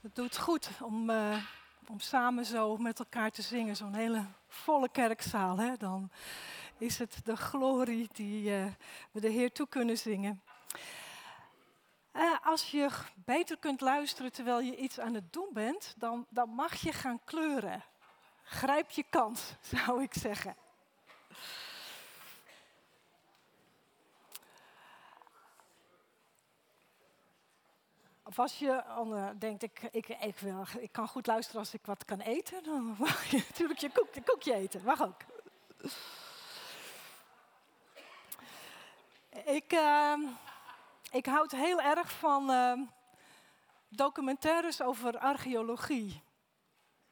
Het 0.00 0.14
doet 0.14 0.38
goed 0.38 0.70
om, 0.82 1.10
uh, 1.10 1.36
om 1.88 2.00
samen 2.00 2.44
zo 2.44 2.76
met 2.76 2.98
elkaar 2.98 3.30
te 3.30 3.42
zingen. 3.42 3.76
Zo'n 3.76 3.94
hele 3.94 4.24
volle 4.48 4.88
kerkzaal. 4.88 5.58
Hè? 5.58 5.76
Dan 5.76 6.10
is 6.78 6.98
het 6.98 7.20
de 7.24 7.36
glorie 7.36 8.08
die 8.12 8.50
uh, 8.50 8.66
we 9.10 9.20
de 9.20 9.28
Heer 9.28 9.52
toe 9.52 9.68
kunnen 9.68 9.98
zingen. 9.98 10.42
Uh, 12.12 12.36
als 12.42 12.70
je 12.70 12.88
beter 13.14 13.56
kunt 13.58 13.80
luisteren 13.80 14.32
terwijl 14.32 14.60
je 14.60 14.76
iets 14.76 15.00
aan 15.00 15.14
het 15.14 15.32
doen 15.32 15.48
bent, 15.52 15.94
dan, 15.96 16.26
dan 16.28 16.48
mag 16.48 16.74
je 16.74 16.92
gaan 16.92 17.20
kleuren. 17.24 17.84
Grijp 18.42 18.90
je 18.90 19.04
kans, 19.10 19.54
zou 19.74 20.02
ik 20.02 20.14
zeggen. 20.14 20.56
Of 28.30 28.38
als 28.38 28.58
je 28.58 28.82
uh, 29.04 29.28
denkt, 29.38 29.62
ik, 29.62 29.82
ik, 29.90 30.08
ik, 30.08 30.38
wil, 30.38 30.64
ik 30.78 30.92
kan 30.92 31.08
goed 31.08 31.26
luisteren 31.26 31.60
als 31.60 31.74
ik 31.74 31.86
wat 31.86 32.04
kan 32.04 32.20
eten, 32.20 32.62
dan 32.62 32.96
mag 32.98 33.30
je 33.30 33.36
natuurlijk 33.48 33.80
je, 33.80 33.90
koek, 33.90 34.14
je 34.14 34.22
koekje 34.22 34.54
eten. 34.54 34.82
Mag 34.84 35.02
ook. 35.02 35.20
Ik, 39.44 39.72
uh, 39.72 40.18
ik 41.10 41.26
houd 41.26 41.50
heel 41.50 41.80
erg 41.80 42.10
van 42.10 42.50
uh, 42.50 42.72
documentaires 43.88 44.82
over 44.82 45.18
archeologie. 45.18 46.22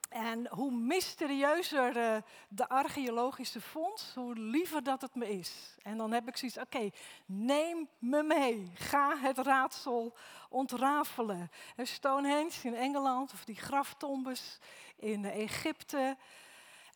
En 0.09 0.49
hoe 0.51 0.71
mysterieuzer 0.71 1.97
uh, 1.97 2.17
de 2.49 2.69
archeologische 2.69 3.61
fonds, 3.61 4.15
hoe 4.15 4.35
liever 4.35 4.83
dat 4.83 5.01
het 5.01 5.15
me 5.15 5.29
is. 5.29 5.77
En 5.83 5.97
dan 5.97 6.13
heb 6.13 6.29
ik 6.29 6.37
zoiets, 6.37 6.59
oké, 6.59 6.91
neem 7.27 7.89
me 7.99 8.23
mee. 8.23 8.71
Ga 8.75 9.17
het 9.19 9.39
raadsel 9.39 10.17
ontrafelen. 10.49 11.51
Stonehenge 11.77 12.59
in 12.63 12.75
Engeland, 12.75 13.33
of 13.33 13.45
die 13.45 13.57
graftombes 13.57 14.59
in 14.97 15.25
Egypte, 15.25 16.17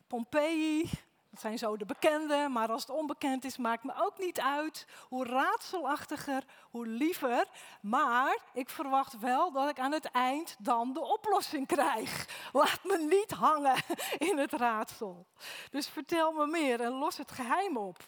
Pompeii, 0.06 0.90
dat 1.32 1.40
zijn 1.40 1.58
zo 1.58 1.76
de 1.76 1.84
bekende, 1.84 2.48
maar 2.50 2.70
als 2.70 2.80
het 2.80 2.90
onbekend 2.90 3.44
is, 3.44 3.56
maakt 3.56 3.84
me 3.84 3.92
ook 3.96 4.18
niet 4.18 4.40
uit. 4.40 4.86
Hoe 5.08 5.26
raadselachtiger, 5.26 6.44
hoe 6.70 6.86
liever. 6.86 7.46
Maar 7.80 8.38
ik 8.52 8.70
verwacht 8.70 9.18
wel 9.18 9.52
dat 9.52 9.68
ik 9.68 9.78
aan 9.78 9.92
het 9.92 10.10
eind 10.10 10.56
dan 10.58 10.92
de 10.92 11.00
oplossing 11.00 11.66
krijg. 11.66 12.28
Laat 12.52 12.84
me 12.84 12.98
niet 12.98 13.30
hangen 13.30 13.82
in 14.18 14.38
het 14.38 14.52
raadsel. 14.52 15.26
Dus 15.70 15.88
vertel 15.88 16.32
me 16.32 16.46
meer 16.46 16.80
en 16.80 16.92
los 16.92 17.16
het 17.16 17.30
geheim 17.30 17.76
op. 17.76 17.98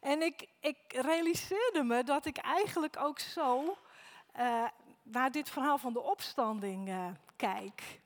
En 0.00 0.22
ik, 0.22 0.46
ik 0.60 0.78
realiseerde 0.88 1.82
me 1.82 2.04
dat 2.04 2.26
ik 2.26 2.36
eigenlijk 2.36 2.96
ook 2.96 3.18
zo 3.18 3.76
uh, 4.38 4.64
naar 5.02 5.30
dit 5.30 5.50
verhaal 5.50 5.78
van 5.78 5.92
de 5.92 6.02
opstanding 6.02 6.88
uh, 6.88 7.06
kijk. 7.36 8.00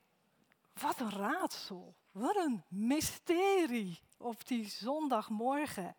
Wat 0.81 1.01
een 1.01 1.11
raadsel. 1.11 1.95
Wat 2.15 2.37
een 2.37 2.65
mysterie 2.69 4.01
op 4.19 4.47
die 4.47 4.69
zondagmorgen. 4.69 5.97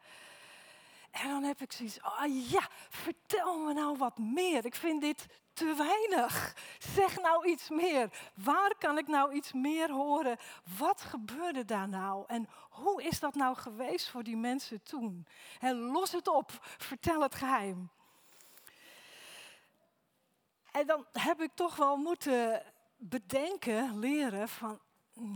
En 1.11 1.29
dan 1.29 1.43
heb 1.43 1.61
ik 1.61 1.71
zoiets, 1.71 2.01
oh 2.01 2.49
ja, 2.49 2.69
vertel 2.89 3.57
me 3.59 3.73
nou 3.73 3.97
wat 3.97 4.17
meer. 4.17 4.65
Ik 4.65 4.75
vind 4.75 5.01
dit 5.01 5.27
te 5.53 5.73
weinig. 5.77 6.55
Zeg 6.95 7.21
nou 7.21 7.47
iets 7.47 7.69
meer. 7.69 8.31
Waar 8.33 8.75
kan 8.77 8.97
ik 8.97 9.07
nou 9.07 9.33
iets 9.33 9.53
meer 9.53 9.91
horen? 9.91 10.37
Wat 10.77 11.01
gebeurde 11.01 11.65
daar 11.65 11.89
nou? 11.89 12.23
En 12.27 12.49
hoe 12.69 13.03
is 13.03 13.19
dat 13.19 13.35
nou 13.35 13.55
geweest 13.55 14.09
voor 14.09 14.23
die 14.23 14.37
mensen 14.37 14.83
toen? 14.83 15.27
En 15.59 15.75
los 15.77 16.11
het 16.11 16.27
op, 16.27 16.51
vertel 16.61 17.21
het 17.21 17.35
geheim. 17.35 17.89
En 20.71 20.87
dan 20.87 21.05
heb 21.11 21.41
ik 21.41 21.51
toch 21.53 21.75
wel 21.75 21.97
moeten 21.97 22.63
bedenken, 22.97 23.99
leren 23.99 24.49
van 24.49 24.79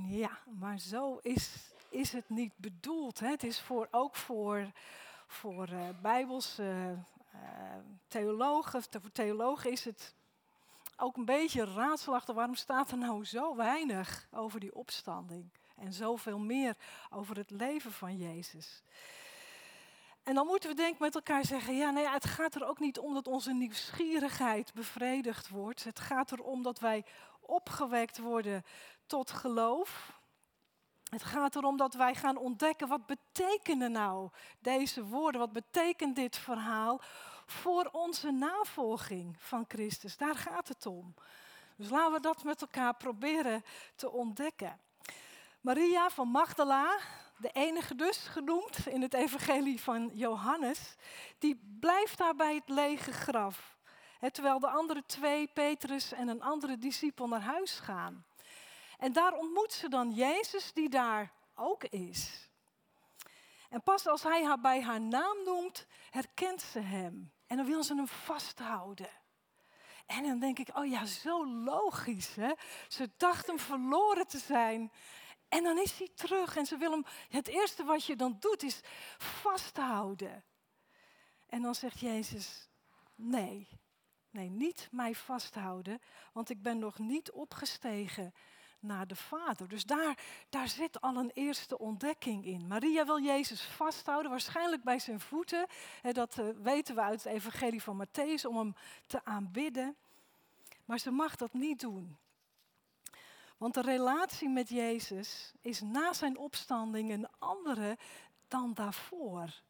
ja, 0.07 0.39
maar 0.59 0.79
zo 0.79 1.17
is, 1.21 1.71
is 1.89 2.11
het 2.11 2.29
niet 2.29 2.53
bedoeld. 2.55 3.19
Hè. 3.19 3.27
Het 3.27 3.43
is 3.43 3.61
voor, 3.61 3.87
ook 3.91 4.15
voor, 4.15 4.71
voor 5.27 5.69
uh, 5.69 5.89
bijbelse 6.01 6.97
uh, 7.35 7.41
theologen, 8.07 8.83
voor 8.83 9.11
theologen 9.11 9.71
is 9.71 9.85
het 9.85 10.15
ook 10.97 11.17
een 11.17 11.25
beetje 11.25 11.73
raadselachtig. 11.73 12.35
Waarom 12.35 12.55
staat 12.55 12.91
er 12.91 12.97
nou 12.97 13.25
zo 13.25 13.55
weinig 13.55 14.27
over 14.31 14.59
die 14.59 14.75
opstanding? 14.75 15.49
En 15.75 15.93
zoveel 15.93 16.39
meer 16.39 16.75
over 17.09 17.37
het 17.37 17.51
leven 17.51 17.91
van 17.91 18.17
Jezus. 18.17 18.83
En 20.23 20.35
dan 20.35 20.45
moeten 20.45 20.69
we 20.69 20.75
denk 20.75 20.93
ik 20.93 20.99
met 20.99 21.15
elkaar 21.15 21.45
zeggen, 21.45 21.75
ja, 21.75 21.89
nee, 21.89 22.09
het 22.09 22.25
gaat 22.25 22.55
er 22.55 22.67
ook 22.67 22.79
niet 22.79 22.99
om 22.99 23.13
dat 23.13 23.27
onze 23.27 23.53
nieuwsgierigheid 23.53 24.73
bevredigd 24.73 25.49
wordt. 25.49 25.83
Het 25.83 25.99
gaat 25.99 26.31
erom 26.31 26.63
dat 26.63 26.79
wij 26.79 27.05
opgewekt 27.39 28.17
worden 28.17 28.63
tot 29.09 29.31
geloof. 29.31 30.17
Het 31.09 31.23
gaat 31.23 31.55
erom 31.55 31.77
dat 31.77 31.93
wij 31.93 32.15
gaan 32.15 32.37
ontdekken 32.37 32.87
wat 32.87 33.05
betekenen 33.05 33.91
nou 33.91 34.29
deze 34.59 35.03
woorden, 35.03 35.41
wat 35.41 35.53
betekent 35.53 36.15
dit 36.15 36.37
verhaal 36.37 37.01
voor 37.45 37.89
onze 37.91 38.31
navolging 38.31 39.35
van 39.39 39.65
Christus. 39.67 40.17
Daar 40.17 40.35
gaat 40.35 40.67
het 40.67 40.85
om. 40.85 41.13
Dus 41.75 41.89
laten 41.89 42.13
we 42.13 42.19
dat 42.19 42.43
met 42.43 42.61
elkaar 42.61 42.95
proberen 42.95 43.63
te 43.95 44.11
ontdekken. 44.11 44.79
Maria 45.61 46.09
van 46.09 46.27
Magdala, 46.27 46.97
de 47.37 47.49
enige 47.51 47.95
dus 47.95 48.17
genoemd 48.17 48.87
in 48.87 49.01
het 49.01 49.13
evangelie 49.13 49.81
van 49.81 50.09
Johannes, 50.13 50.95
die 51.37 51.77
blijft 51.79 52.17
daar 52.17 52.35
bij 52.35 52.55
het 52.55 52.69
lege 52.69 53.11
graf. 53.11 53.77
terwijl 54.31 54.59
de 54.59 54.69
andere 54.69 55.03
twee, 55.05 55.47
Petrus 55.47 56.11
en 56.11 56.27
een 56.27 56.41
andere 56.41 56.77
discipel, 56.77 57.27
naar 57.27 57.41
huis 57.41 57.79
gaan. 57.79 58.25
En 58.99 59.13
daar 59.13 59.33
ontmoet 59.33 59.73
ze 59.73 59.89
dan 59.89 60.11
Jezus, 60.11 60.73
die 60.73 60.89
daar 60.89 61.31
ook 61.55 61.83
is. 61.83 62.49
En 63.69 63.83
pas 63.83 64.07
als 64.07 64.23
hij 64.23 64.43
haar 64.43 64.59
bij 64.59 64.81
haar 64.81 65.01
naam 65.01 65.43
noemt, 65.43 65.87
herkent 66.09 66.61
ze 66.61 66.79
hem. 66.79 67.31
En 67.47 67.57
dan 67.57 67.65
wil 67.65 67.83
ze 67.83 67.95
hem 67.95 68.07
vasthouden. 68.07 69.09
En 70.05 70.23
dan 70.23 70.39
denk 70.39 70.59
ik, 70.59 70.77
oh 70.77 70.85
ja, 70.85 71.05
zo 71.05 71.47
logisch. 71.47 72.35
Hè? 72.35 72.51
Ze 72.87 73.09
dacht 73.17 73.47
hem 73.47 73.59
verloren 73.59 74.27
te 74.27 74.37
zijn. 74.37 74.91
En 75.49 75.63
dan 75.63 75.77
is 75.77 75.97
hij 75.97 76.09
terug 76.15 76.55
en 76.55 76.65
ze 76.65 76.77
wil 76.77 76.91
hem. 76.91 77.05
Het 77.29 77.47
eerste 77.47 77.83
wat 77.83 78.05
je 78.05 78.15
dan 78.15 78.37
doet 78.39 78.63
is 78.63 78.81
vasthouden. 79.17 80.43
En 81.47 81.61
dan 81.61 81.75
zegt 81.75 81.99
Jezus: 81.99 82.69
Nee, 83.15 83.67
nee, 84.29 84.49
niet 84.49 84.87
mij 84.91 85.15
vasthouden, 85.15 86.01
want 86.33 86.49
ik 86.49 86.61
ben 86.61 86.79
nog 86.79 86.97
niet 86.97 87.31
opgestegen 87.31 88.33
naar 88.79 89.07
de 89.07 89.15
Vader. 89.15 89.67
Dus 89.67 89.85
daar, 89.85 90.17
daar 90.49 90.67
zit 90.67 91.01
al 91.01 91.15
een 91.15 91.31
eerste 91.33 91.77
ontdekking 91.77 92.45
in. 92.45 92.67
Maria 92.67 93.05
wil 93.05 93.21
Jezus 93.21 93.61
vasthouden, 93.61 94.31
waarschijnlijk 94.31 94.83
bij 94.83 94.99
zijn 94.99 95.19
voeten. 95.19 95.67
Dat 96.11 96.37
eh, 96.37 96.45
weten 96.61 96.95
we 96.95 97.01
uit 97.01 97.23
het 97.23 97.33
Evangelie 97.33 97.83
van 97.83 98.05
Matthäus, 98.05 98.45
om 98.45 98.57
hem 98.57 98.75
te 99.07 99.25
aanbidden. 99.25 99.95
Maar 100.85 100.99
ze 100.99 101.11
mag 101.11 101.35
dat 101.35 101.53
niet 101.53 101.79
doen. 101.79 102.17
Want 103.57 103.73
de 103.73 103.81
relatie 103.81 104.49
met 104.49 104.69
Jezus 104.69 105.53
is 105.61 105.81
na 105.81 106.13
zijn 106.13 106.37
opstanding 106.37 107.11
een 107.11 107.27
andere 107.39 107.97
dan 108.47 108.73
daarvoor. 108.73 109.61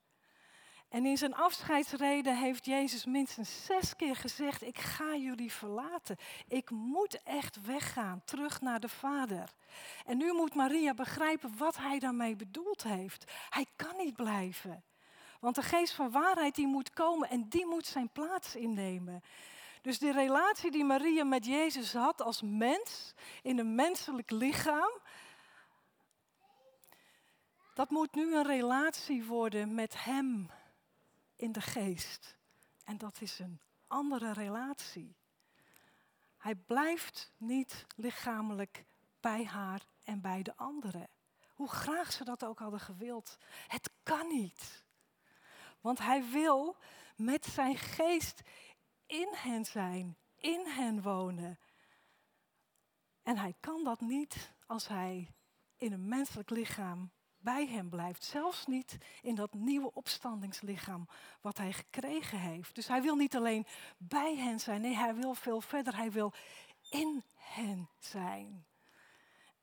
En 0.90 1.06
in 1.06 1.18
zijn 1.18 1.36
afscheidsreden 1.36 2.38
heeft 2.38 2.66
Jezus 2.66 3.06
minstens 3.06 3.66
zes 3.66 3.96
keer 3.96 4.16
gezegd: 4.16 4.62
Ik 4.62 4.78
ga 4.78 5.16
jullie 5.16 5.52
verlaten. 5.52 6.18
Ik 6.48 6.70
moet 6.70 7.24
echt 7.24 7.66
weggaan, 7.66 8.22
terug 8.26 8.62
naar 8.62 8.80
de 8.80 8.90
Vader. 8.90 9.50
En 10.06 10.18
nu 10.18 10.34
moet 10.34 10.56
Maria 10.56 10.94
begrijpen 10.94 11.58
wat 11.58 11.78
hij 11.78 12.00
daarmee 12.00 12.36
bedoeld 12.36 12.84
heeft. 12.84 13.32
Hij 13.50 13.66
kan 13.76 13.98
niet 13.98 14.16
blijven. 14.16 14.84
Want 15.40 15.56
de 15.56 15.62
geest 15.62 15.94
van 15.94 16.12
waarheid 16.12 16.56
die 16.56 16.68
moet 16.68 16.94
komen 16.94 17.30
en 17.30 17.50
die 17.50 17.66
moet 17.66 17.86
zijn 17.86 18.10
plaats 18.10 18.56
innemen. 18.56 19.24
Dus 19.82 20.00
de 20.00 20.12
relatie 20.12 20.72
die 20.72 20.84
Maria 20.84 21.24
met 21.24 21.46
Jezus 21.46 21.94
had 21.94 22.22
als 22.22 22.42
mens, 22.42 23.14
in 23.42 23.60
een 23.60 23.76
menselijk 23.76 24.32
lichaam, 24.32 24.92
dat 27.74 27.90
moet 27.90 28.16
nu 28.16 28.36
een 28.36 28.46
relatie 28.46 29.24
worden 29.24 29.74
met 29.76 30.04
Hem 30.04 30.50
in 31.40 31.52
de 31.52 31.62
geest. 31.62 32.38
En 32.84 32.98
dat 32.98 33.22
is 33.22 33.40
een 33.40 33.62
andere 33.88 34.34
relatie. 34.34 35.16
Hij 36.38 36.56
blijft 36.56 37.32
niet 37.38 37.86
lichamelijk 37.96 38.86
bij 39.20 39.46
haar 39.46 39.86
en 40.04 40.22
bij 40.22 40.44
de 40.44 40.58
anderen. 40.58 41.10
Hoe 41.54 41.70
graag 41.70 42.12
ze 42.12 42.24
dat 42.24 42.44
ook 42.44 42.60
hadden 42.60 42.80
gewild. 42.80 43.38
Het 43.68 43.90
kan 44.04 44.28
niet. 44.28 44.84
Want 45.82 46.00
hij 46.00 46.30
wil 46.30 46.78
met 47.16 47.46
zijn 47.46 47.78
geest 47.78 48.42
in 49.06 49.30
hen 49.32 49.66
zijn, 49.66 50.18
in 50.36 50.66
hen 50.66 51.02
wonen. 51.02 51.60
En 53.24 53.38
hij 53.38 53.56
kan 53.60 53.84
dat 53.84 54.00
niet 54.00 54.54
als 54.66 54.88
hij 54.88 55.34
in 55.78 55.94
een 55.94 56.08
menselijk 56.08 56.50
lichaam 56.50 57.12
bij 57.40 57.68
hem 57.68 57.90
blijft. 57.90 58.24
Zelfs 58.24 58.66
niet 58.66 58.98
in 59.22 59.36
dat 59.36 59.54
nieuwe 59.54 59.94
opstandingslichaam 59.94 61.08
wat 61.42 61.58
hij 61.58 61.74
gekregen 61.74 62.40
heeft. 62.40 62.76
Dus 62.76 62.88
hij 62.88 63.02
wil 63.02 63.16
niet 63.16 63.36
alleen 63.36 63.66
bij 63.98 64.36
hen 64.36 64.60
zijn, 64.60 64.82
nee, 64.82 64.96
hij 64.96 65.16
wil 65.16 65.34
veel 65.34 65.62
verder. 65.62 65.96
Hij 65.96 66.12
wil 66.12 66.34
in 66.90 67.24
hen 67.36 67.90
zijn. 68.00 68.66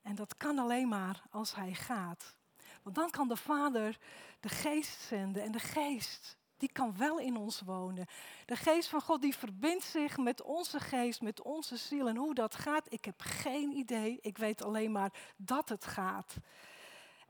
En 0.07 0.15
dat 0.15 0.37
kan 0.37 0.59
alleen 0.59 0.89
maar 0.89 1.23
als 1.31 1.55
Hij 1.55 1.75
gaat. 1.75 2.37
Want 2.83 2.97
dan 2.97 3.11
kan 3.11 3.29
de 3.29 3.37
Vader 3.37 3.99
de 4.41 4.49
geest 4.49 5.01
zenden. 5.01 5.43
En 5.43 5.53
de 5.53 5.59
geest, 5.59 6.37
die 6.57 6.73
kan 6.73 6.97
wel 6.97 7.19
in 7.19 7.37
ons 7.37 7.61
wonen. 7.61 8.07
De 8.45 8.57
geest 8.57 8.89
van 8.89 9.01
God, 9.01 9.23
die 9.23 9.37
verbindt 9.37 9.85
zich 9.85 10.17
met 10.17 10.43
onze 10.43 10.81
geest, 10.81 11.21
met 11.21 11.43
onze 11.43 11.77
ziel. 11.77 12.09
En 12.09 12.17
hoe 12.17 12.35
dat 12.35 12.55
gaat, 12.55 12.93
ik 12.93 13.05
heb 13.05 13.21
geen 13.21 13.73
idee. 13.73 14.19
Ik 14.21 14.39
weet 14.39 14.63
alleen 14.63 14.93
maar 14.93 15.13
dat 15.37 15.69
het 15.69 15.87
gaat. 15.87 16.37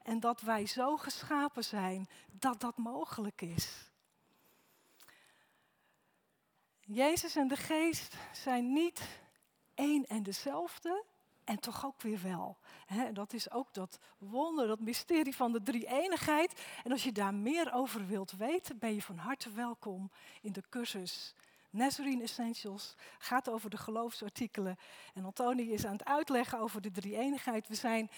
En 0.07 0.21
dat 0.21 0.41
wij 0.41 0.67
zo 0.67 0.97
geschapen 0.97 1.65
zijn 1.65 2.09
dat 2.33 2.61
dat 2.61 2.77
mogelijk 2.77 3.43
is. 3.43 3.91
Jezus 6.81 7.37
en 7.37 7.49
de 7.49 7.57
geest 7.57 8.17
zijn 8.33 8.73
niet 8.73 9.21
één 9.75 10.07
en 10.07 10.23
dezelfde. 10.23 11.05
En 11.45 11.61
toch 11.61 11.87
ook 11.87 12.03
weer 12.03 12.23
wel. 12.23 12.59
dat 13.13 13.33
is 13.33 13.51
ook 13.51 13.75
dat 13.75 13.99
wonder, 14.19 14.67
dat 14.67 14.81
mysterie 14.81 15.37
van 15.37 15.53
de 15.53 15.63
drie-eenigheid. 15.63 16.61
En 16.85 16.93
als 16.93 17.05
je 17.05 17.13
daar 17.13 17.35
meer 17.35 17.73
over 17.73 18.07
wilt 18.07 18.33
weten, 18.33 18.79
ben 18.79 18.95
je 18.95 19.03
van 19.03 19.17
harte 19.17 19.51
welkom 19.51 20.11
in 20.43 20.53
de 20.53 20.63
cursus 20.69 21.35
Nazarene 21.71 22.23
Essentials. 22.23 22.95
Gaat 23.19 23.49
over 23.49 23.71
de 23.71 23.77
geloofsartikelen. 23.77 24.77
En 25.15 25.25
Antoni 25.25 25.73
is 25.73 25.85
aan 25.87 25.93
het 25.93 26.05
uitleggen 26.05 26.59
over 26.59 26.81
de 26.81 26.91
drie-eenigheid. 26.91 27.69
We 27.69 27.75
zijn 27.75 28.11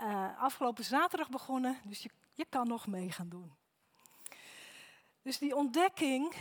uh, 0.00 0.42
afgelopen 0.42 0.84
zaterdag 0.84 1.28
begonnen, 1.28 1.78
dus 1.84 2.02
je, 2.02 2.10
je 2.32 2.46
kan 2.48 2.68
nog 2.68 2.86
mee 2.86 3.12
gaan 3.12 3.28
doen. 3.28 3.54
Dus 5.22 5.38
die 5.38 5.56
ontdekking 5.56 6.34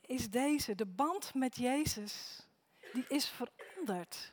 is 0.00 0.30
deze. 0.30 0.74
De 0.74 0.86
band 0.86 1.34
met 1.34 1.56
Jezus, 1.56 2.46
die 2.92 3.04
is 3.08 3.28
veranderd 3.28 4.32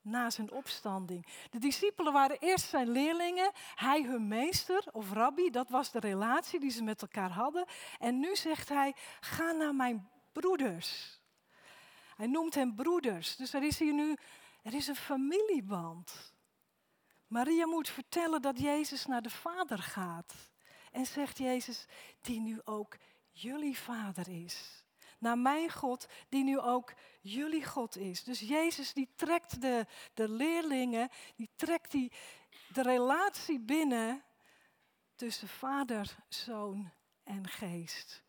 na 0.00 0.30
zijn 0.30 0.52
opstanding. 0.52 1.26
De 1.50 1.58
discipelen 1.58 2.12
waren 2.12 2.38
eerst 2.38 2.68
zijn 2.68 2.90
leerlingen, 2.90 3.50
hij 3.74 4.02
hun 4.02 4.28
meester 4.28 4.84
of 4.92 5.12
rabbi, 5.12 5.50
dat 5.50 5.68
was 5.68 5.90
de 5.90 5.98
relatie 5.98 6.60
die 6.60 6.70
ze 6.70 6.82
met 6.82 7.02
elkaar 7.02 7.30
hadden. 7.30 7.66
En 7.98 8.18
nu 8.18 8.36
zegt 8.36 8.68
hij, 8.68 8.94
ga 9.20 9.52
naar 9.52 9.74
mijn 9.74 10.08
broeders. 10.32 11.20
Hij 12.16 12.26
noemt 12.26 12.54
hen 12.54 12.74
broeders, 12.74 13.36
dus 13.36 13.54
er 13.54 13.62
is 13.62 13.78
hier 13.78 13.94
nu, 13.94 14.16
er 14.62 14.74
is 14.74 14.86
een 14.86 14.96
familieband. 14.96 16.33
Maria 17.26 17.66
moet 17.66 17.88
vertellen 17.88 18.42
dat 18.42 18.58
Jezus 18.58 19.06
naar 19.06 19.22
de 19.22 19.30
Vader 19.30 19.78
gaat. 19.78 20.34
En 20.92 21.06
zegt 21.06 21.38
Jezus, 21.38 21.86
die 22.20 22.40
nu 22.40 22.60
ook 22.64 22.96
jullie 23.30 23.78
Vader 23.78 24.28
is 24.28 24.84
naar 25.24 25.38
mijn 25.38 25.70
God, 25.70 26.06
die 26.28 26.44
nu 26.44 26.58
ook 26.58 26.94
jullie 27.20 27.64
God 27.64 27.96
is. 27.96 28.24
Dus 28.24 28.40
Jezus 28.40 28.92
die 28.92 29.08
trekt 29.16 29.60
de, 29.60 29.86
de 30.14 30.28
leerlingen, 30.28 31.08
die 31.36 31.50
trekt 31.56 31.90
die, 31.90 32.12
de 32.72 32.82
relatie 32.82 33.60
binnen 33.60 34.24
tussen 35.14 35.48
vader, 35.48 36.16
zoon 36.28 36.92
en 37.22 37.48
geest. 37.48 38.22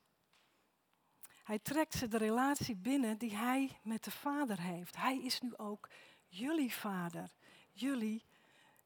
Hij 1.44 1.60
trekt 1.60 1.94
ze 1.94 2.08
de 2.08 2.18
relatie 2.18 2.76
binnen 2.76 3.18
die 3.18 3.36
hij 3.36 3.80
met 3.84 4.04
de 4.04 4.12
vader 4.12 4.62
heeft. 4.62 4.96
Hij 4.96 5.22
is 5.24 5.42
nu 5.42 5.56
ook 5.58 5.90
jullie 6.28 6.74
vader. 6.74 7.32
Jullie 7.72 8.26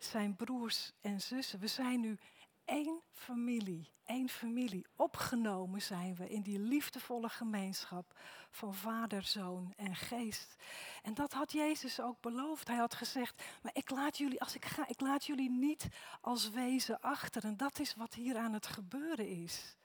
zijn 0.04 0.36
broers 0.36 0.92
en 1.02 1.22
zussen. 1.22 1.60
We 1.60 1.68
zijn 1.68 2.00
nu 2.00 2.18
één 2.66 3.02
familie, 3.12 3.90
één 4.06 4.30
familie. 4.30 4.86
Opgenomen 4.96 5.82
zijn 5.82 6.16
we 6.16 6.30
in 6.30 6.42
die 6.42 6.60
liefdevolle 6.60 7.30
gemeenschap 7.30 8.20
van 8.52 8.76
Vader, 8.76 9.24
Zoon 9.24 9.74
en 9.76 9.96
Geest. 9.96 10.56
En 11.02 11.14
dat 11.14 11.34
had 11.34 11.52
Jezus 11.52 12.00
ook 12.00 12.22
beloofd. 12.22 12.68
Hij 12.68 12.78
had 12.78 12.94
gezegd, 12.94 13.44
maar 13.62 13.76
ik 13.76 13.90
laat 13.90 14.18
jullie, 14.18 14.42
als 14.42 14.56
ik 14.56 14.66
ga, 14.66 14.88
ik 14.88 15.02
laat 15.02 15.26
jullie 15.26 15.50
niet 15.50 15.88
als 16.22 16.50
wezen 16.50 17.00
achter. 17.00 17.44
En 17.44 17.58
dat 17.58 17.80
is 17.80 17.96
wat 17.96 18.14
hier 18.14 18.38
aan 18.38 18.54
het 18.54 18.68
gebeuren 18.68 19.28
is. 19.28 19.76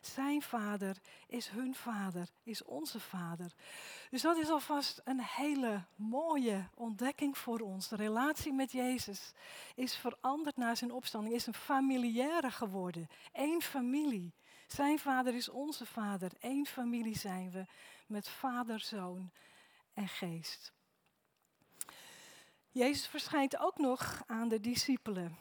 Zijn 0.00 0.42
vader 0.42 0.96
is 1.26 1.48
hun 1.48 1.74
vader, 1.74 2.28
is 2.42 2.64
onze 2.64 3.00
vader. 3.00 3.52
Dus 4.10 4.22
dat 4.22 4.36
is 4.36 4.48
alvast 4.48 5.00
een 5.04 5.20
hele 5.20 5.84
mooie 5.94 6.68
ontdekking 6.74 7.38
voor 7.38 7.60
ons. 7.60 7.88
De 7.88 7.96
relatie 7.96 8.52
met 8.52 8.72
Jezus 8.72 9.32
is 9.74 9.96
veranderd 9.96 10.56
na 10.56 10.74
zijn 10.74 10.92
opstanding, 10.92 11.34
is 11.34 11.46
een 11.46 11.54
familiaire 11.54 12.50
geworden. 12.50 13.08
Eén 13.32 13.62
familie. 13.62 14.34
Zijn 14.66 14.98
vader 14.98 15.34
is 15.34 15.48
onze 15.48 15.86
vader. 15.86 16.32
Eén 16.40 16.66
familie 16.66 17.18
zijn 17.18 17.50
we 17.50 17.66
met 18.06 18.28
vader, 18.28 18.80
zoon 18.80 19.30
en 19.94 20.08
geest. 20.08 20.72
Jezus 22.70 23.06
verschijnt 23.06 23.58
ook 23.58 23.78
nog 23.78 24.22
aan 24.26 24.48
de 24.48 24.60
discipelen. 24.60 25.36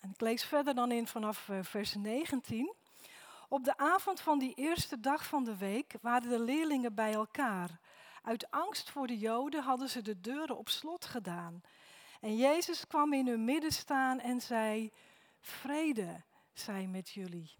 En 0.00 0.10
ik 0.10 0.20
lees 0.20 0.44
verder 0.44 0.74
dan 0.74 0.92
in 0.92 1.06
vanaf 1.06 1.48
eh, 1.48 1.58
vers 1.62 1.94
19. 1.94 2.74
Op 3.48 3.64
de 3.64 3.76
avond 3.76 4.20
van 4.20 4.38
die 4.38 4.54
eerste 4.54 5.00
dag 5.00 5.26
van 5.26 5.44
de 5.44 5.56
week 5.56 5.94
waren 6.00 6.28
de 6.28 6.40
leerlingen 6.40 6.94
bij 6.94 7.12
elkaar. 7.12 7.80
Uit 8.22 8.50
angst 8.50 8.90
voor 8.90 9.06
de 9.06 9.18
Joden 9.18 9.62
hadden 9.62 9.88
ze 9.88 10.02
de 10.02 10.20
deuren 10.20 10.58
op 10.58 10.68
slot 10.68 11.04
gedaan. 11.04 11.60
En 12.20 12.36
Jezus 12.36 12.86
kwam 12.86 13.12
in 13.12 13.26
hun 13.26 13.44
midden 13.44 13.72
staan 13.72 14.20
en 14.20 14.40
zei: 14.40 14.92
Vrede 15.40 16.24
zij 16.52 16.86
met 16.86 17.10
jullie. 17.10 17.56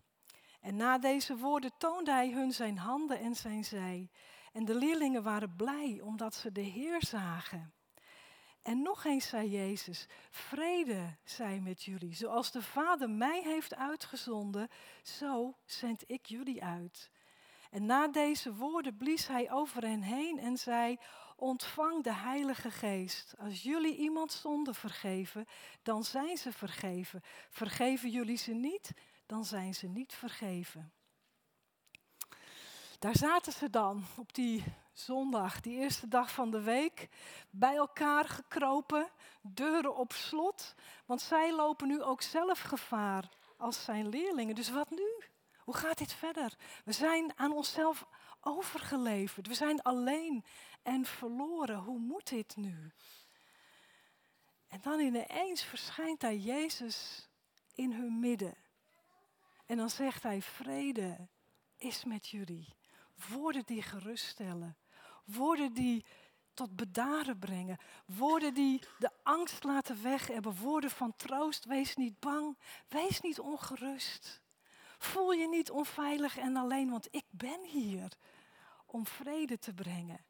En 0.60 0.76
na 0.76 0.98
deze 0.98 1.36
woorden 1.36 1.72
toonde 1.78 2.10
hij 2.10 2.30
hun 2.30 2.52
zijn 2.52 2.78
handen 2.78 3.20
en 3.20 3.34
zijn 3.34 3.64
zij. 3.64 4.10
En 4.52 4.64
de 4.64 4.74
leerlingen 4.74 5.22
waren 5.22 5.56
blij 5.56 6.00
omdat 6.02 6.34
ze 6.34 6.52
de 6.52 6.60
Heer 6.60 7.04
zagen. 7.04 7.72
En 8.68 8.82
nog 8.82 9.04
eens 9.04 9.28
zei 9.28 9.50
Jezus, 9.50 10.06
vrede 10.30 11.16
zij 11.24 11.60
met 11.60 11.82
jullie. 11.82 12.14
Zoals 12.14 12.52
de 12.52 12.62
Vader 12.62 13.10
mij 13.10 13.42
heeft 13.42 13.74
uitgezonden, 13.74 14.68
zo 15.02 15.54
zend 15.64 16.04
ik 16.06 16.26
jullie 16.26 16.64
uit. 16.64 17.10
En 17.70 17.86
na 17.86 18.08
deze 18.08 18.54
woorden 18.54 18.96
blies 18.96 19.26
hij 19.26 19.50
over 19.52 19.82
hen 19.82 20.02
heen 20.02 20.38
en 20.38 20.56
zei, 20.56 20.98
ontvang 21.36 22.02
de 22.02 22.14
Heilige 22.14 22.70
Geest. 22.70 23.34
Als 23.38 23.62
jullie 23.62 23.96
iemand 23.96 24.32
zonde 24.32 24.74
vergeven, 24.74 25.46
dan 25.82 26.04
zijn 26.04 26.36
ze 26.36 26.52
vergeven. 26.52 27.22
Vergeven 27.50 28.10
jullie 28.10 28.36
ze 28.36 28.52
niet, 28.52 28.92
dan 29.26 29.44
zijn 29.44 29.74
ze 29.74 29.86
niet 29.86 30.12
vergeven. 30.12 30.92
Daar 32.98 33.16
zaten 33.16 33.52
ze 33.52 33.70
dan 33.70 34.04
op 34.16 34.34
die 34.34 34.64
zondag, 35.00 35.60
die 35.60 35.78
eerste 35.78 36.08
dag 36.08 36.32
van 36.32 36.50
de 36.50 36.60
week, 36.60 37.08
bij 37.50 37.76
elkaar 37.76 38.24
gekropen, 38.24 39.08
deuren 39.42 39.96
op 39.96 40.12
slot, 40.12 40.74
want 41.06 41.20
zij 41.20 41.54
lopen 41.54 41.88
nu 41.88 42.02
ook 42.02 42.22
zelf 42.22 42.60
gevaar 42.60 43.28
als 43.56 43.84
zijn 43.84 44.08
leerlingen. 44.08 44.54
Dus 44.54 44.70
wat 44.70 44.90
nu? 44.90 45.22
Hoe 45.58 45.76
gaat 45.76 45.98
dit 45.98 46.12
verder? 46.12 46.56
We 46.84 46.92
zijn 46.92 47.32
aan 47.36 47.52
onszelf 47.52 48.06
overgeleverd. 48.40 49.46
We 49.46 49.54
zijn 49.54 49.82
alleen 49.82 50.44
en 50.82 51.04
verloren. 51.04 51.76
Hoe 51.76 51.98
moet 51.98 52.28
dit 52.28 52.56
nu? 52.56 52.92
En 54.68 54.80
dan 54.82 55.00
ineens 55.00 55.62
verschijnt 55.62 56.20
daar 56.20 56.34
Jezus 56.34 57.28
in 57.74 57.92
hun 57.92 58.20
midden. 58.20 58.54
En 59.66 59.76
dan 59.76 59.90
zegt 59.90 60.22
hij: 60.22 60.42
Vrede 60.42 61.28
is 61.76 62.04
met 62.04 62.28
jullie. 62.28 62.76
Woorden 63.28 63.62
die 63.66 63.82
geruststellen. 63.82 64.76
Woorden 65.34 65.72
die 65.72 66.04
tot 66.54 66.76
bedaren 66.76 67.38
brengen. 67.38 67.78
Woorden 68.06 68.54
die 68.54 68.80
de 68.98 69.10
angst 69.22 69.64
laten 69.64 70.02
weg 70.02 70.26
hebben. 70.26 70.56
Woorden 70.56 70.90
van 70.90 71.16
troost. 71.16 71.64
Wees 71.64 71.96
niet 71.96 72.20
bang. 72.20 72.58
Wees 72.88 73.20
niet 73.20 73.40
ongerust. 73.40 74.42
Voel 74.98 75.32
je 75.32 75.48
niet 75.48 75.70
onveilig 75.70 76.36
en 76.36 76.56
alleen, 76.56 76.90
want 76.90 77.08
ik 77.10 77.24
ben 77.30 77.64
hier 77.64 78.12
om 78.86 79.06
vrede 79.06 79.58
te 79.58 79.74
brengen. 79.74 80.24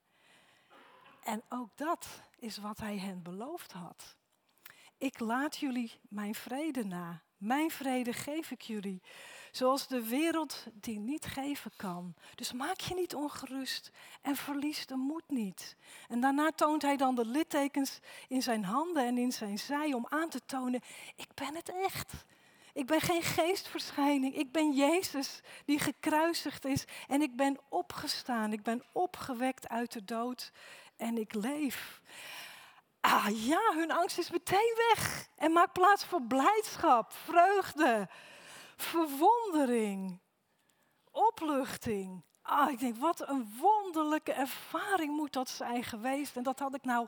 En 1.22 1.42
ook 1.48 1.76
dat 1.76 2.06
is 2.38 2.56
wat 2.56 2.78
hij 2.78 2.98
hen 2.98 3.22
beloofd 3.22 3.72
had. 3.72 4.16
Ik 4.98 5.18
laat 5.18 5.56
jullie 5.56 6.00
mijn 6.08 6.34
vrede 6.34 6.84
na. 6.84 7.22
Mijn 7.36 7.70
vrede 7.70 8.12
geef 8.12 8.50
ik 8.50 8.62
jullie. 8.62 9.02
Zoals 9.58 9.86
de 9.86 10.08
wereld 10.08 10.64
die 10.72 10.98
niet 10.98 11.24
geven 11.24 11.70
kan. 11.76 12.14
Dus 12.34 12.52
maak 12.52 12.80
je 12.80 12.94
niet 12.94 13.14
ongerust 13.14 13.90
en 14.22 14.36
verlies 14.36 14.86
de 14.86 14.96
moed 14.96 15.22
niet. 15.28 15.76
En 16.08 16.20
daarna 16.20 16.50
toont 16.50 16.82
hij 16.82 16.96
dan 16.96 17.14
de 17.14 17.26
littekens 17.26 17.98
in 18.28 18.42
zijn 18.42 18.64
handen 18.64 19.06
en 19.06 19.18
in 19.18 19.32
zijn 19.32 19.58
zij 19.58 19.92
om 19.92 20.06
aan 20.08 20.28
te 20.28 20.40
tonen, 20.46 20.80
ik 21.16 21.28
ben 21.34 21.54
het 21.54 21.68
echt. 21.68 22.12
Ik 22.72 22.86
ben 22.86 23.00
geen 23.00 23.22
geestverschijning. 23.22 24.34
Ik 24.34 24.52
ben 24.52 24.72
Jezus 24.72 25.40
die 25.64 25.78
gekruisigd 25.78 26.64
is 26.64 26.84
en 27.08 27.22
ik 27.22 27.36
ben 27.36 27.58
opgestaan. 27.68 28.52
Ik 28.52 28.62
ben 28.62 28.82
opgewekt 28.92 29.68
uit 29.68 29.92
de 29.92 30.04
dood 30.04 30.52
en 30.96 31.18
ik 31.18 31.34
leef. 31.34 32.00
Ah 33.00 33.46
ja, 33.46 33.72
hun 33.74 33.90
angst 33.90 34.18
is 34.18 34.30
meteen 34.30 34.74
weg 34.88 35.28
en 35.36 35.52
maakt 35.52 35.72
plaats 35.72 36.04
voor 36.04 36.22
blijdschap, 36.22 37.12
vreugde, 37.12 38.08
verwondering, 38.82 40.20
opluchting. 41.10 42.22
ah, 42.42 42.70
ik 42.70 42.78
denk, 42.78 42.96
wat 42.96 43.28
een 43.28 43.52
wonderlijke 43.60 44.32
ervaring 44.32 45.16
moet 45.16 45.32
dat 45.32 45.48
zijn 45.48 45.84
geweest. 45.84 46.36
En 46.36 46.42
dat 46.42 46.58
had 46.58 46.74
ik 46.74 46.84
nou 46.84 47.06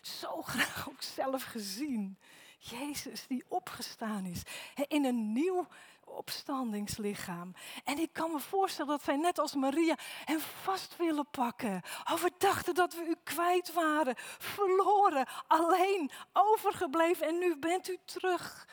zo 0.00 0.42
graag 0.52 0.88
ook 0.88 1.02
zelf 1.02 1.42
gezien. 1.42 2.18
Jezus 2.58 3.26
die 3.26 3.44
opgestaan 3.48 4.24
is 4.24 4.42
in 4.88 5.04
een 5.04 5.32
nieuw 5.32 5.66
opstandingslichaam. 6.04 7.54
En 7.84 7.98
ik 7.98 8.12
kan 8.12 8.32
me 8.32 8.40
voorstellen 8.40 8.90
dat 8.90 9.02
zij 9.02 9.16
net 9.16 9.38
als 9.38 9.54
Maria 9.54 9.96
hem 10.24 10.40
vast 10.40 10.96
willen 10.96 11.26
pakken. 11.30 11.82
Oh, 12.10 12.20
we 12.20 12.30
dachten 12.38 12.74
dat 12.74 12.94
we 12.94 13.04
u 13.04 13.14
kwijt 13.24 13.72
waren, 13.72 14.14
verloren, 14.38 15.26
alleen, 15.46 16.10
overgebleven 16.32 17.26
en 17.26 17.38
nu 17.38 17.56
bent 17.56 17.88
u 17.88 17.98
terug. 18.04 18.68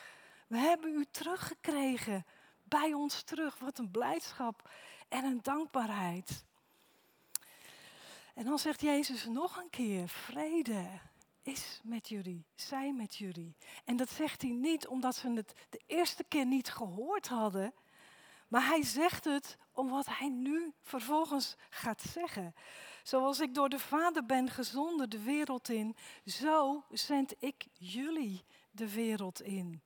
We 0.46 0.58
hebben 0.58 0.94
u 0.94 1.04
teruggekregen, 1.10 2.26
bij 2.70 2.92
ons 2.92 3.22
terug. 3.22 3.58
Wat 3.58 3.78
een 3.78 3.90
blijdschap 3.90 4.70
en 5.08 5.24
een 5.24 5.40
dankbaarheid. 5.42 6.44
En 8.34 8.44
dan 8.44 8.58
zegt 8.58 8.80
Jezus 8.80 9.24
nog 9.24 9.56
een 9.56 9.70
keer, 9.70 10.08
vrede 10.08 10.86
is 11.42 11.80
met 11.82 12.08
jullie, 12.08 12.44
zij 12.54 12.92
met 12.92 13.16
jullie. 13.16 13.56
En 13.84 13.96
dat 13.96 14.10
zegt 14.10 14.42
hij 14.42 14.50
niet 14.50 14.86
omdat 14.86 15.16
ze 15.16 15.30
het 15.30 15.54
de 15.70 15.80
eerste 15.86 16.24
keer 16.24 16.46
niet 16.46 16.70
gehoord 16.70 17.28
hadden, 17.28 17.74
maar 18.48 18.66
hij 18.66 18.82
zegt 18.82 19.24
het 19.24 19.56
om 19.72 19.88
wat 19.88 20.06
hij 20.06 20.28
nu 20.28 20.72
vervolgens 20.82 21.56
gaat 21.70 22.00
zeggen. 22.00 22.54
Zoals 23.02 23.40
ik 23.40 23.54
door 23.54 23.68
de 23.68 23.78
Vader 23.78 24.26
ben 24.26 24.50
gezonden 24.50 25.10
de 25.10 25.22
wereld 25.22 25.68
in, 25.68 25.96
zo 26.24 26.84
zend 26.90 27.34
ik 27.38 27.66
jullie 27.72 28.44
de 28.70 28.92
wereld 28.92 29.42
in. 29.42 29.82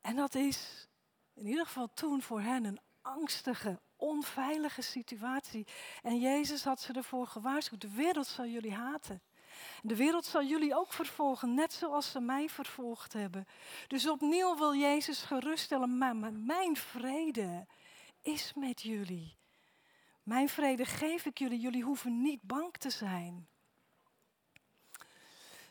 En 0.00 0.16
dat 0.16 0.34
is 0.34 0.87
in 1.38 1.46
ieder 1.46 1.66
geval 1.66 1.88
toen 1.94 2.22
voor 2.22 2.40
hen 2.40 2.64
een 2.64 2.80
angstige, 3.02 3.80
onveilige 3.96 4.82
situatie. 4.82 5.66
En 6.02 6.18
Jezus 6.18 6.64
had 6.64 6.80
ze 6.80 6.92
ervoor 6.92 7.26
gewaarschuwd, 7.26 7.80
de 7.80 7.94
wereld 7.94 8.26
zal 8.26 8.46
jullie 8.46 8.74
haten. 8.74 9.22
De 9.82 9.96
wereld 9.96 10.24
zal 10.24 10.44
jullie 10.44 10.76
ook 10.76 10.92
vervolgen, 10.92 11.54
net 11.54 11.72
zoals 11.72 12.10
ze 12.10 12.20
mij 12.20 12.48
vervolgd 12.48 13.12
hebben. 13.12 13.46
Dus 13.86 14.08
opnieuw 14.08 14.56
wil 14.56 14.74
Jezus 14.74 15.22
geruststellen, 15.22 15.98
maar 15.98 16.16
mijn 16.32 16.76
vrede 16.76 17.66
is 18.22 18.52
met 18.54 18.82
jullie. 18.82 19.36
Mijn 20.22 20.48
vrede 20.48 20.84
geef 20.84 21.24
ik 21.24 21.38
jullie, 21.38 21.60
jullie 21.60 21.82
hoeven 21.82 22.22
niet 22.22 22.42
bang 22.42 22.72
te 22.72 22.90
zijn. 22.90 23.48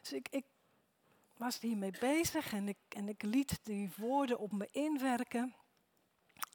Dus 0.02 0.14
ik, 0.14 0.28
ik 0.30 0.46
was 1.38 1.60
hiermee 1.60 1.92
bezig 2.00 2.54
en 2.54 2.68
ik, 2.68 2.78
en 2.90 3.10
ik 3.10 3.24
liet 3.24 3.60
die 3.64 3.92
woorden 3.98 4.40
op 4.40 4.52
me 4.52 4.68
inwerken. 4.72 5.56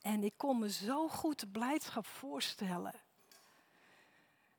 En 0.02 0.24
ik 0.24 0.32
kon 0.36 0.58
me 0.58 0.70
zo 0.70 1.08
goed 1.08 1.52
blijdschap 1.52 2.06
voorstellen. 2.06 2.94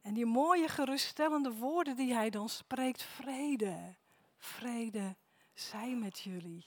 En 0.02 0.14
die 0.14 0.26
mooie 0.26 0.68
geruststellende 0.68 1.52
woorden 1.52 1.96
die 1.96 2.14
hij 2.14 2.30
dan 2.30 2.50
spreekt, 2.50 3.04
vrede, 3.04 3.96
vrede, 4.38 5.16
zij 5.54 5.96
met 5.96 6.20
jullie. 6.20 6.66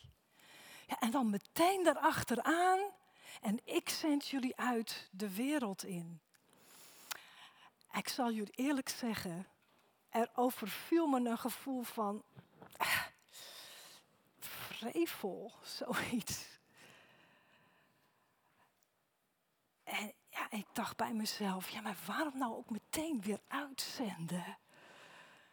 Ja, 0.86 0.98
en 0.98 1.10
dan 1.10 1.30
meteen 1.30 1.84
daarachteraan, 1.84 2.80
en 3.40 3.60
ik 3.64 3.88
zend 3.88 4.28
jullie 4.28 4.56
uit 4.56 5.08
de 5.10 5.34
wereld 5.34 5.84
in. 5.84 6.20
Ik 7.92 8.08
zal 8.08 8.32
jullie 8.32 8.54
eerlijk 8.54 8.88
zeggen, 8.88 9.46
er 10.08 10.30
overviel 10.34 11.06
me 11.06 11.30
een 11.30 11.38
gevoel 11.38 11.82
van 11.82 12.22
eh, 12.76 13.02
vrevel, 14.78 15.52
zoiets. 15.78 16.44
En 19.84 20.12
ja, 20.28 20.50
ik 20.50 20.66
dacht 20.72 20.96
bij 20.96 21.12
mezelf, 21.12 21.68
ja, 21.68 21.80
maar 21.80 21.96
waarom 22.06 22.38
nou 22.38 22.54
ook 22.54 22.70
meteen 22.70 23.20
weer 23.22 23.40
uitzenden? 23.48 24.58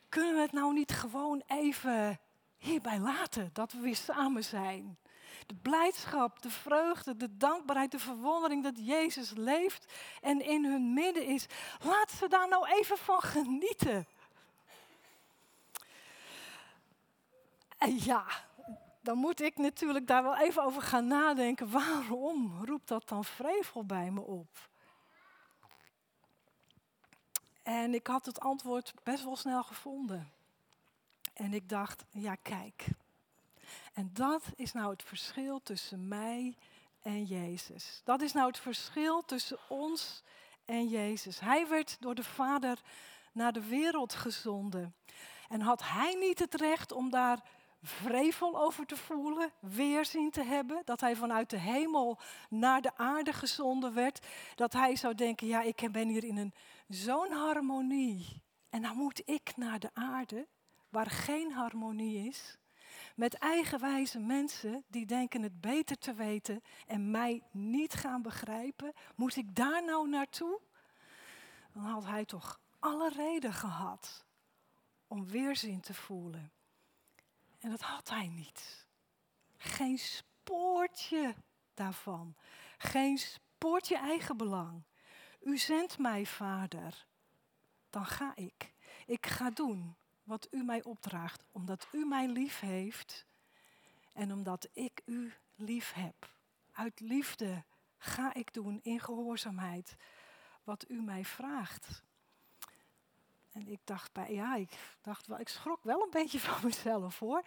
Kunnen 0.09 0.35
we 0.35 0.41
het 0.41 0.51
nou 0.51 0.73
niet 0.73 0.91
gewoon 0.91 1.43
even 1.47 2.19
hierbij 2.57 2.99
laten, 2.99 3.49
dat 3.53 3.71
we 3.71 3.79
weer 3.79 3.95
samen 3.95 4.43
zijn? 4.43 4.97
De 5.47 5.55
blijdschap, 5.55 6.41
de 6.41 6.49
vreugde, 6.49 7.15
de 7.15 7.37
dankbaarheid, 7.37 7.91
de 7.91 7.99
verwondering 7.99 8.63
dat 8.63 8.85
Jezus 8.85 9.31
leeft 9.35 9.93
en 10.21 10.41
in 10.41 10.65
hun 10.65 10.93
midden 10.93 11.25
is. 11.25 11.45
Laat 11.81 12.11
ze 12.11 12.27
daar 12.27 12.47
nou 12.47 12.67
even 12.67 12.97
van 12.97 13.21
genieten. 13.21 14.07
En 17.77 18.03
ja, 18.03 18.25
dan 19.03 19.17
moet 19.17 19.41
ik 19.41 19.57
natuurlijk 19.57 20.07
daar 20.07 20.23
wel 20.23 20.37
even 20.37 20.63
over 20.63 20.81
gaan 20.81 21.07
nadenken. 21.07 21.71
Waarom 21.79 22.63
roept 22.65 22.87
dat 22.87 23.09
dan 23.09 23.25
vrevel 23.25 23.85
bij 23.85 24.11
me 24.11 24.21
op? 24.21 24.69
En 27.63 27.93
ik 27.93 28.07
had 28.07 28.25
het 28.25 28.39
antwoord 28.39 28.93
best 29.03 29.23
wel 29.23 29.35
snel 29.35 29.63
gevonden. 29.63 30.31
En 31.33 31.53
ik 31.53 31.69
dacht, 31.69 32.05
ja 32.09 32.35
kijk. 32.35 32.85
En 33.93 34.09
dat 34.13 34.43
is 34.55 34.71
nou 34.71 34.91
het 34.91 35.03
verschil 35.03 35.61
tussen 35.63 36.07
mij 36.07 36.57
en 37.01 37.23
Jezus. 37.23 38.01
Dat 38.03 38.21
is 38.21 38.33
nou 38.33 38.47
het 38.47 38.59
verschil 38.59 39.25
tussen 39.25 39.57
ons 39.69 40.23
en 40.65 40.87
Jezus. 40.87 41.39
Hij 41.39 41.67
werd 41.67 41.97
door 41.99 42.15
de 42.15 42.23
Vader 42.23 42.81
naar 43.31 43.53
de 43.53 43.65
wereld 43.65 44.13
gezonden. 44.13 44.95
En 45.49 45.61
had 45.61 45.81
hij 45.83 46.13
niet 46.13 46.39
het 46.39 46.55
recht 46.55 46.91
om 46.91 47.09
daar 47.09 47.43
vrevel 47.83 48.59
over 48.59 48.85
te 48.85 48.97
voelen, 48.97 49.51
weerzien 49.59 50.31
te 50.31 50.43
hebben, 50.43 50.81
dat 50.85 51.01
hij 51.01 51.15
vanuit 51.15 51.49
de 51.49 51.57
hemel 51.57 52.19
naar 52.49 52.81
de 52.81 52.97
aarde 52.97 53.33
gezonden 53.33 53.93
werd, 53.93 54.27
dat 54.55 54.73
hij 54.73 54.95
zou 54.95 55.15
denken, 55.15 55.47
ja, 55.47 55.61
ik 55.61 55.91
ben 55.91 56.07
hier 56.07 56.23
in 56.23 56.37
een 56.37 56.53
zo'n 56.87 57.31
harmonie 57.31 58.43
en 58.69 58.81
dan 58.81 58.97
moet 58.97 59.21
ik 59.25 59.53
naar 59.55 59.79
de 59.79 59.89
aarde, 59.93 60.47
waar 60.89 61.09
geen 61.09 61.51
harmonie 61.51 62.27
is, 62.27 62.57
met 63.15 63.33
eigenwijze 63.33 64.19
mensen 64.19 64.83
die 64.87 65.05
denken 65.05 65.41
het 65.41 65.61
beter 65.61 65.97
te 65.97 66.13
weten 66.13 66.61
en 66.87 67.11
mij 67.11 67.43
niet 67.51 67.93
gaan 67.93 68.21
begrijpen, 68.21 68.93
moet 69.15 69.35
ik 69.35 69.55
daar 69.55 69.83
nou 69.83 70.09
naartoe? 70.09 70.59
Dan 71.73 71.83
had 71.83 72.05
hij 72.05 72.25
toch 72.25 72.59
alle 72.79 73.09
reden 73.09 73.53
gehad 73.53 74.25
om 75.07 75.27
weerzin 75.27 75.81
te 75.81 75.93
voelen. 75.93 76.51
En 77.63 77.69
dat 77.69 77.81
had 77.81 78.09
hij 78.09 78.27
niet. 78.27 78.87
Geen 79.57 79.97
spoortje 79.97 81.35
daarvan. 81.73 82.35
Geen 82.77 83.17
spoortje 83.17 83.97
eigenbelang. 83.97 84.83
U 85.41 85.57
zendt 85.57 85.97
mij, 85.97 86.25
vader. 86.25 87.05
Dan 87.89 88.05
ga 88.05 88.35
ik. 88.35 88.73
Ik 89.05 89.25
ga 89.25 89.49
doen 89.49 89.95
wat 90.23 90.47
u 90.51 90.63
mij 90.63 90.83
opdraagt, 90.83 91.45
omdat 91.51 91.87
u 91.91 92.05
mij 92.05 92.27
lief 92.27 92.59
heeft 92.59 93.25
en 94.13 94.31
omdat 94.31 94.69
ik 94.73 95.01
u 95.05 95.33
lief 95.55 95.93
heb. 95.93 96.31
Uit 96.71 96.99
liefde 96.99 97.63
ga 97.97 98.33
ik 98.33 98.53
doen 98.53 98.79
in 98.81 98.99
gehoorzaamheid 98.99 99.95
wat 100.63 100.89
u 100.89 101.01
mij 101.01 101.25
vraagt. 101.25 102.03
En 103.53 103.67
ik 103.67 103.79
dacht 103.83 104.13
bij, 104.13 104.33
ja, 104.33 104.55
ik 104.55 104.97
dacht 105.01 105.27
wel, 105.27 105.39
ik 105.39 105.49
schrok 105.49 105.83
wel 105.83 106.01
een 106.01 106.09
beetje 106.09 106.39
van 106.49 106.59
mezelf 106.63 107.19
hoor. 107.19 107.43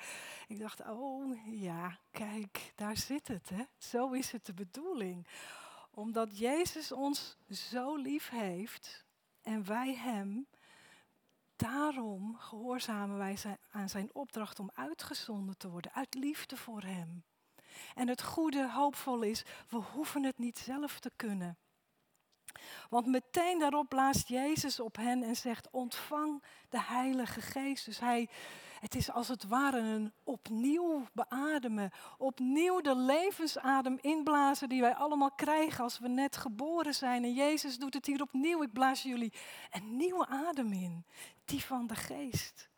Ik 0.49 0.59
dacht, 0.59 0.81
oh 0.81 1.39
ja, 1.47 1.99
kijk, 2.11 2.73
daar 2.75 2.97
zit 2.97 3.29
het, 3.29 3.49
hè. 3.49 3.65
Zo 3.79 4.13
is 4.13 4.33
het 4.33 4.47
de 4.47 4.55
bedoeling. 4.55 5.27
Omdat 5.91 6.39
Jezus 6.39 6.93
ons 6.93 7.37
zo 7.51 7.97
lief 7.97 8.29
heeft 8.29 9.05
en 9.43 9.67
wij 9.67 9.95
Hem, 9.95 10.47
daarom 11.57 12.37
gehoorzamen 12.39 13.19
wij 13.19 13.37
aan 13.71 13.89
Zijn 13.89 14.11
opdracht 14.13 14.59
om 14.59 14.71
uitgezonden 14.75 15.57
te 15.57 15.69
worden, 15.69 15.93
uit 15.93 16.15
liefde 16.15 16.57
voor 16.57 16.83
Hem. 16.83 17.25
En 17.95 18.09
het 18.09 18.23
goede, 18.23 18.71
hoopvol 18.71 19.23
is, 19.23 19.45
we 19.69 19.77
hoeven 19.77 20.23
het 20.23 20.39
niet 20.39 20.59
zelf 20.59 20.99
te 21.01 21.11
kunnen. 21.17 21.59
Want 22.91 23.07
meteen 23.07 23.59
daarop 23.59 23.89
blaast 23.89 24.29
Jezus 24.29 24.81
op 24.81 24.97
hen 24.97 25.23
en 25.23 25.37
zegt: 25.37 25.69
Ontvang 25.71 26.43
de 26.69 26.81
Heilige 26.81 27.41
Geest. 27.41 27.85
Dus 27.85 28.01
hij, 28.01 28.29
het 28.81 28.95
is 28.95 29.11
als 29.11 29.29
het 29.29 29.45
ware 29.45 29.79
een 29.79 30.13
opnieuw 30.25 31.07
beademen, 31.13 31.91
opnieuw 32.19 32.81
de 32.81 32.97
levensadem 32.97 33.99
inblazen 34.01 34.69
die 34.69 34.81
wij 34.81 34.95
allemaal 34.95 35.33
krijgen 35.33 35.85
als 35.85 35.99
we 35.99 36.09
net 36.09 36.37
geboren 36.37 36.95
zijn. 36.95 37.25
En 37.25 37.35
Jezus 37.35 37.79
doet 37.79 37.95
het 37.95 38.07
hier 38.07 38.23
opnieuw. 38.23 38.63
Ik 38.63 38.73
blaas 38.73 39.03
jullie 39.03 39.33
een 39.71 39.97
nieuwe 39.97 40.27
adem 40.27 40.73
in, 40.73 41.05
die 41.45 41.65
van 41.65 41.87
de 41.87 41.95
Geest. 41.95 42.75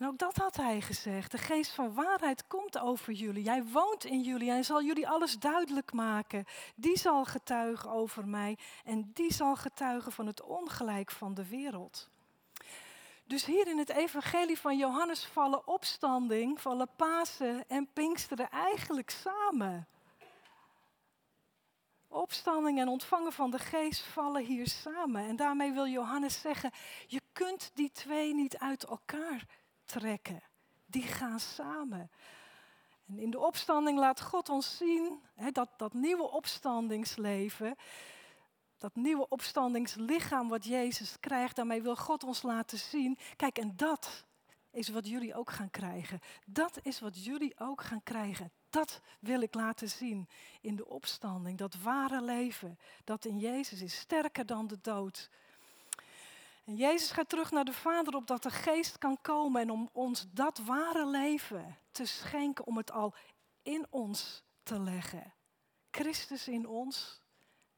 En 0.00 0.06
ook 0.06 0.18
dat 0.18 0.36
had 0.36 0.56
hij 0.56 0.80
gezegd. 0.80 1.30
De 1.30 1.38
geest 1.38 1.72
van 1.72 1.94
waarheid 1.94 2.46
komt 2.46 2.78
over 2.78 3.12
jullie. 3.12 3.48
Hij 3.48 3.64
woont 3.64 4.04
in 4.04 4.20
jullie. 4.20 4.50
Hij 4.50 4.62
zal 4.62 4.82
jullie 4.82 5.08
alles 5.08 5.38
duidelijk 5.38 5.92
maken. 5.92 6.44
Die 6.74 6.98
zal 6.98 7.24
getuigen 7.24 7.90
over 7.90 8.28
mij. 8.28 8.58
En 8.84 9.10
die 9.14 9.32
zal 9.32 9.56
getuigen 9.56 10.12
van 10.12 10.26
het 10.26 10.42
ongelijk 10.42 11.10
van 11.10 11.34
de 11.34 11.48
wereld. 11.48 12.08
Dus 13.24 13.44
hier 13.44 13.66
in 13.66 13.78
het 13.78 13.88
evangelie 13.88 14.58
van 14.58 14.76
Johannes 14.76 15.26
vallen 15.26 15.66
opstanding, 15.66 16.60
vallen 16.60 16.88
Pasen 16.96 17.68
en 17.68 17.88
Pinksteren 17.92 18.50
eigenlijk 18.50 19.10
samen. 19.10 19.88
Opstanding 22.08 22.78
en 22.78 22.88
ontvangen 22.88 23.32
van 23.32 23.50
de 23.50 23.58
geest 23.58 24.04
vallen 24.04 24.44
hier 24.44 24.66
samen. 24.68 25.26
En 25.26 25.36
daarmee 25.36 25.72
wil 25.72 25.86
Johannes 25.86 26.40
zeggen, 26.40 26.70
je 27.06 27.20
kunt 27.32 27.70
die 27.74 27.90
twee 27.92 28.34
niet 28.34 28.58
uit 28.58 28.84
elkaar 28.84 29.46
trekken. 29.90 30.42
Die 30.86 31.02
gaan 31.02 31.40
samen. 31.40 32.10
En 33.06 33.18
in 33.18 33.30
de 33.30 33.38
opstanding 33.38 33.98
laat 33.98 34.20
God 34.20 34.48
ons 34.48 34.76
zien 34.76 35.20
hè, 35.34 35.50
dat 35.50 35.68
dat 35.76 35.92
nieuwe 35.92 36.30
opstandingsleven, 36.30 37.76
dat 38.78 38.94
nieuwe 38.94 39.28
opstandingslichaam 39.28 40.48
wat 40.48 40.64
Jezus 40.64 41.20
krijgt, 41.20 41.56
daarmee 41.56 41.82
wil 41.82 41.96
God 41.96 42.24
ons 42.24 42.42
laten 42.42 42.78
zien. 42.78 43.18
Kijk, 43.36 43.58
en 43.58 43.76
dat 43.76 44.24
is 44.70 44.88
wat 44.88 45.08
jullie 45.08 45.34
ook 45.34 45.50
gaan 45.50 45.70
krijgen. 45.70 46.20
Dat 46.46 46.78
is 46.82 47.00
wat 47.00 47.24
jullie 47.24 47.58
ook 47.58 47.82
gaan 47.82 48.02
krijgen. 48.02 48.52
Dat 48.70 49.00
wil 49.20 49.40
ik 49.40 49.54
laten 49.54 49.88
zien 49.88 50.28
in 50.60 50.76
de 50.76 50.88
opstanding. 50.88 51.58
Dat 51.58 51.74
ware 51.74 52.22
leven 52.22 52.78
dat 53.04 53.24
in 53.24 53.38
Jezus 53.38 53.82
is 53.82 53.98
sterker 53.98 54.46
dan 54.46 54.66
de 54.66 54.78
dood. 54.80 55.30
En 56.64 56.76
Jezus 56.76 57.10
gaat 57.10 57.28
terug 57.28 57.50
naar 57.50 57.64
de 57.64 57.72
Vader 57.72 58.14
opdat 58.14 58.42
de 58.42 58.50
Geest 58.50 58.98
kan 58.98 59.20
komen 59.20 59.60
en 59.60 59.70
om 59.70 59.90
ons 59.92 60.26
dat 60.30 60.58
ware 60.58 61.06
leven 61.06 61.78
te 61.90 62.04
schenken, 62.04 62.66
om 62.66 62.76
het 62.76 62.90
al 62.90 63.14
in 63.62 63.86
ons 63.90 64.42
te 64.62 64.80
leggen. 64.80 65.34
Christus 65.90 66.48
in 66.48 66.66
ons, 66.66 67.22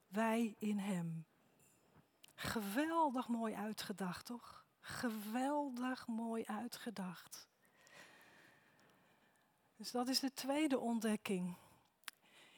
wij 0.09 0.55
in 0.59 0.79
Hem. 0.79 1.27
Geweldig 2.35 3.29
mooi 3.29 3.55
uitgedacht, 3.55 4.27
toch? 4.27 4.65
Geweldig 4.81 6.07
mooi 6.07 6.45
uitgedacht. 6.47 7.49
Dus 9.77 9.91
dat 9.91 10.09
is 10.09 10.21
de 10.21 10.33
tweede 10.33 10.79
ontdekking. 10.79 11.57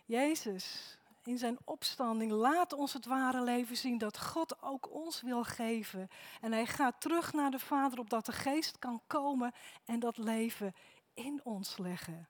Jezus 0.04 0.98
in 1.26 1.38
zijn 1.38 1.58
opstanding 1.64 2.30
laat 2.30 2.72
ons 2.72 2.92
het 2.92 3.06
ware 3.06 3.42
leven 3.42 3.76
zien 3.76 3.98
dat 3.98 4.20
God 4.20 4.62
ook 4.62 4.90
ons 4.90 5.20
wil 5.20 5.44
geven. 5.44 6.08
En 6.40 6.52
hij 6.52 6.66
gaat 6.66 7.00
terug 7.00 7.32
naar 7.32 7.50
de 7.50 7.58
Vader 7.58 7.98
opdat 7.98 8.26
de 8.26 8.32
geest 8.32 8.78
kan 8.78 9.00
komen 9.06 9.52
en 9.84 9.98
dat 9.98 10.16
leven 10.16 10.74
in 11.14 11.40
ons 11.44 11.76
leggen. 11.78 12.28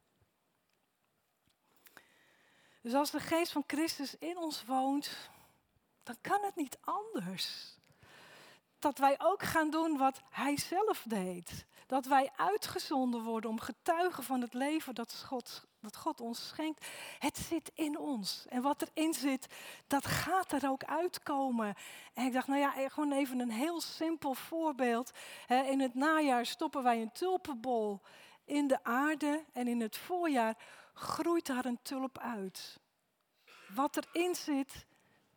Dus 2.81 2.95
als 2.95 3.11
de 3.11 3.21
geest 3.21 3.53
van 3.53 3.65
Christus 3.67 4.19
in 4.19 4.37
ons 4.39 4.65
woont, 4.65 5.31
dan 6.03 6.17
kan 6.21 6.43
het 6.43 6.57
niet 6.57 6.79
anders. 6.81 7.77
Dat 8.79 8.99
wij 8.99 9.15
ook 9.19 9.43
gaan 9.43 9.71
doen 9.71 9.97
wat 9.97 10.21
hij 10.31 10.57
zelf 10.57 11.05
deed. 11.09 11.67
Dat 11.87 12.07
wij 12.07 12.31
uitgezonden 12.37 13.23
worden 13.23 13.51
om 13.51 13.61
getuigen 13.61 14.23
van 14.23 14.41
het 14.41 14.55
leven 14.55 14.95
dat 14.95 15.25
God, 15.27 15.65
dat 15.85 15.97
God 15.97 16.21
ons 16.21 16.47
schenkt. 16.47 16.87
Het 17.19 17.37
zit 17.37 17.71
in 17.75 17.99
ons. 17.99 18.47
En 18.49 18.63
wat 18.63 18.83
erin 18.83 19.15
zit, 19.15 19.47
dat 19.87 20.07
gaat 20.07 20.53
er 20.53 20.69
ook 20.69 20.85
uitkomen. 20.85 21.75
En 22.15 22.27
ik 22.27 22.33
dacht, 22.33 22.47
nou 22.47 22.61
ja, 22.61 22.89
gewoon 22.89 23.13
even 23.13 23.39
een 23.41 23.51
heel 23.51 23.81
simpel 23.81 24.35
voorbeeld. 24.35 25.11
In 25.49 25.81
het 25.81 25.95
najaar 25.95 26.47
stoppen 26.47 26.83
wij 26.83 27.03
een 27.03 27.13
tulpenbol 27.13 28.01
in 28.45 28.67
de 28.67 28.85
aarde. 28.85 29.45
En 29.53 29.69
in 29.69 29.81
het 29.81 29.97
voorjaar 29.97 30.57
groeit 30.95 31.47
daar 31.47 31.65
een 31.65 31.83
tulp 31.83 32.19
uit. 32.19 32.81
Wat 33.75 33.97
erin 33.97 34.35
zit, 34.35 34.87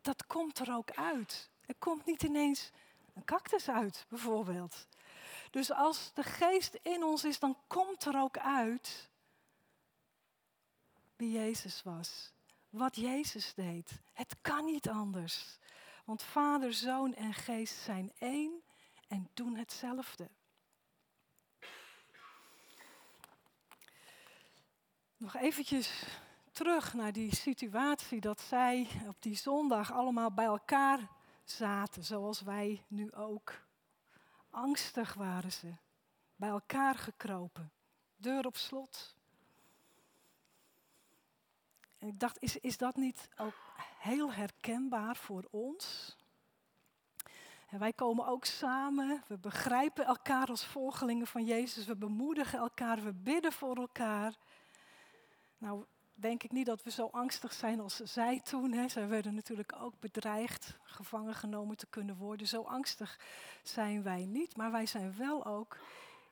dat 0.00 0.26
komt 0.26 0.58
er 0.58 0.74
ook 0.74 0.90
uit. 0.90 1.50
Er 1.66 1.74
komt 1.78 2.04
niet 2.04 2.22
ineens 2.22 2.70
een 3.14 3.24
cactus 3.24 3.68
uit, 3.68 4.06
bijvoorbeeld. 4.08 4.86
Dus 5.50 5.72
als 5.72 6.10
de 6.14 6.22
geest 6.22 6.78
in 6.82 7.04
ons 7.04 7.24
is, 7.24 7.38
dan 7.38 7.56
komt 7.66 8.04
er 8.04 8.20
ook 8.20 8.38
uit 8.38 9.08
wie 11.18 11.30
Jezus 11.32 11.82
was. 11.82 12.32
Wat 12.70 12.96
Jezus 12.96 13.54
deed. 13.54 14.00
Het 14.12 14.36
kan 14.40 14.64
niet 14.64 14.88
anders. 14.88 15.58
Want 16.04 16.22
Vader, 16.22 16.72
Zoon 16.72 17.14
en 17.14 17.34
Geest 17.34 17.74
zijn 17.74 18.12
één 18.18 18.62
en 19.08 19.28
doen 19.34 19.56
hetzelfde. 19.56 20.28
Nog 25.16 25.36
eventjes 25.36 26.06
terug 26.52 26.94
naar 26.94 27.12
die 27.12 27.34
situatie 27.34 28.20
dat 28.20 28.40
zij 28.40 28.88
op 29.06 29.16
die 29.22 29.36
zondag 29.36 29.92
allemaal 29.92 30.32
bij 30.32 30.44
elkaar 30.44 31.08
zaten, 31.44 32.04
zoals 32.04 32.40
wij 32.40 32.84
nu 32.88 33.12
ook. 33.12 33.60
Angstig 34.50 35.14
waren 35.14 35.52
ze, 35.52 35.74
bij 36.36 36.48
elkaar 36.48 36.94
gekropen, 36.94 37.72
deur 38.16 38.46
op 38.46 38.56
slot. 38.56 39.17
En 41.98 42.08
ik 42.08 42.20
dacht, 42.20 42.42
is, 42.42 42.56
is 42.56 42.76
dat 42.76 42.96
niet 42.96 43.28
ook 43.36 43.54
heel 43.98 44.32
herkenbaar 44.32 45.16
voor 45.16 45.44
ons? 45.50 46.16
En 47.68 47.78
wij 47.78 47.92
komen 47.92 48.26
ook 48.26 48.44
samen, 48.44 49.22
we 49.26 49.38
begrijpen 49.38 50.04
elkaar 50.04 50.46
als 50.46 50.64
volgelingen 50.66 51.26
van 51.26 51.44
Jezus, 51.44 51.86
we 51.86 51.96
bemoedigen 51.96 52.58
elkaar, 52.58 53.02
we 53.02 53.12
bidden 53.12 53.52
voor 53.52 53.76
elkaar. 53.76 54.34
Nou, 55.58 55.84
denk 56.14 56.42
ik 56.42 56.52
niet 56.52 56.66
dat 56.66 56.82
we 56.82 56.90
zo 56.90 57.08
angstig 57.12 57.52
zijn 57.52 57.80
als 57.80 57.96
zij 57.96 58.40
toen. 58.40 58.72
Hè. 58.72 58.88
Zij 58.88 59.08
werden 59.08 59.34
natuurlijk 59.34 59.72
ook 59.80 60.00
bedreigd, 60.00 60.76
gevangen 60.82 61.34
genomen 61.34 61.76
te 61.76 61.86
kunnen 61.86 62.16
worden. 62.16 62.46
Zo 62.46 62.62
angstig 62.62 63.20
zijn 63.62 64.02
wij 64.02 64.24
niet, 64.24 64.56
maar 64.56 64.70
wij 64.70 64.86
zijn 64.86 65.16
wel 65.16 65.46
ook 65.46 65.78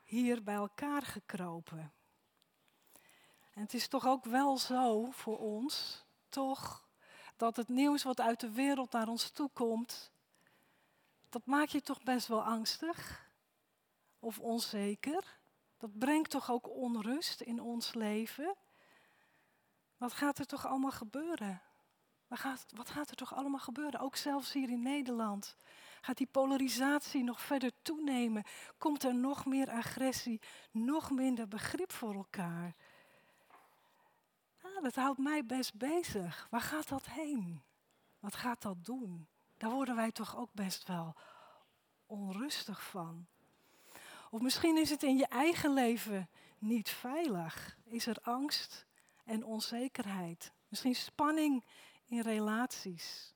hier 0.05 0.43
bij 0.43 0.55
elkaar 0.55 1.03
gekropen. 1.03 1.93
En 3.57 3.63
het 3.63 3.75
is 3.75 3.89
toch 3.89 4.07
ook 4.07 4.25
wel 4.25 4.59
zo 4.59 5.11
voor 5.11 5.39
ons, 5.39 6.05
toch, 6.29 6.89
dat 7.37 7.57
het 7.57 7.69
nieuws 7.69 8.03
wat 8.03 8.21
uit 8.21 8.41
de 8.41 8.51
wereld 8.51 8.93
naar 8.93 9.09
ons 9.09 9.31
toe 9.31 9.51
komt, 9.53 10.11
dat 11.29 11.47
maakt 11.47 11.73
je 11.73 11.83
toch 11.83 12.03
best 12.03 12.27
wel 12.27 12.43
angstig 12.43 13.31
of 14.19 14.39
onzeker. 14.39 15.39
Dat 15.79 15.99
brengt 15.99 16.31
toch 16.31 16.51
ook 16.51 16.69
onrust 16.69 17.41
in 17.41 17.61
ons 17.61 17.95
leven. 17.95 18.55
Wat 19.97 20.13
gaat 20.13 20.39
er 20.39 20.47
toch 20.47 20.67
allemaal 20.67 20.91
gebeuren? 20.91 21.63
Wat 22.27 22.39
gaat, 22.39 22.67
wat 22.75 22.91
gaat 22.91 23.11
er 23.11 23.17
toch 23.17 23.35
allemaal 23.35 23.61
gebeuren? 23.61 24.01
Ook 24.01 24.17
zelfs 24.17 24.53
hier 24.53 24.71
in 24.71 24.83
Nederland. 24.83 25.57
Gaat 26.01 26.17
die 26.17 26.29
polarisatie 26.31 27.25
nog 27.25 27.41
verder 27.41 27.73
toenemen? 27.83 28.45
Komt 28.79 29.05
er 29.05 29.15
nog 29.15 29.45
meer 29.45 29.71
agressie, 29.71 30.41
nog 30.71 31.11
minder 31.11 31.49
begrip 31.49 31.93
voor 31.93 32.15
elkaar? 32.15 32.75
Dat 34.83 34.95
houdt 34.95 35.19
mij 35.19 35.47
best 35.47 35.75
bezig. 35.75 36.47
Waar 36.51 36.61
gaat 36.61 36.89
dat 36.89 37.07
heen? 37.07 37.63
Wat 38.21 38.35
gaat 38.35 38.63
dat 38.63 38.85
doen? 38.85 39.27
Daar 39.57 39.71
worden 39.71 39.97
wij 39.97 40.13
toch 40.13 40.37
ook 40.37 40.53
best 40.53 40.87
wel 40.89 41.15
onrustig 42.07 42.83
van. 42.83 43.27
Of 44.31 44.41
misschien 44.41 44.77
is 44.77 44.91
het 44.91 45.03
in 45.03 45.17
je 45.17 45.27
eigen 45.27 45.73
leven 45.73 46.29
niet 46.59 46.91
veilig. 46.91 47.77
Is 47.85 48.07
er 48.07 48.17
angst? 48.23 48.87
en 49.27 49.45
onzekerheid. 49.45 50.53
Misschien 50.69 50.95
spanning 50.95 51.65
in 52.07 52.21
relaties. 52.21 53.35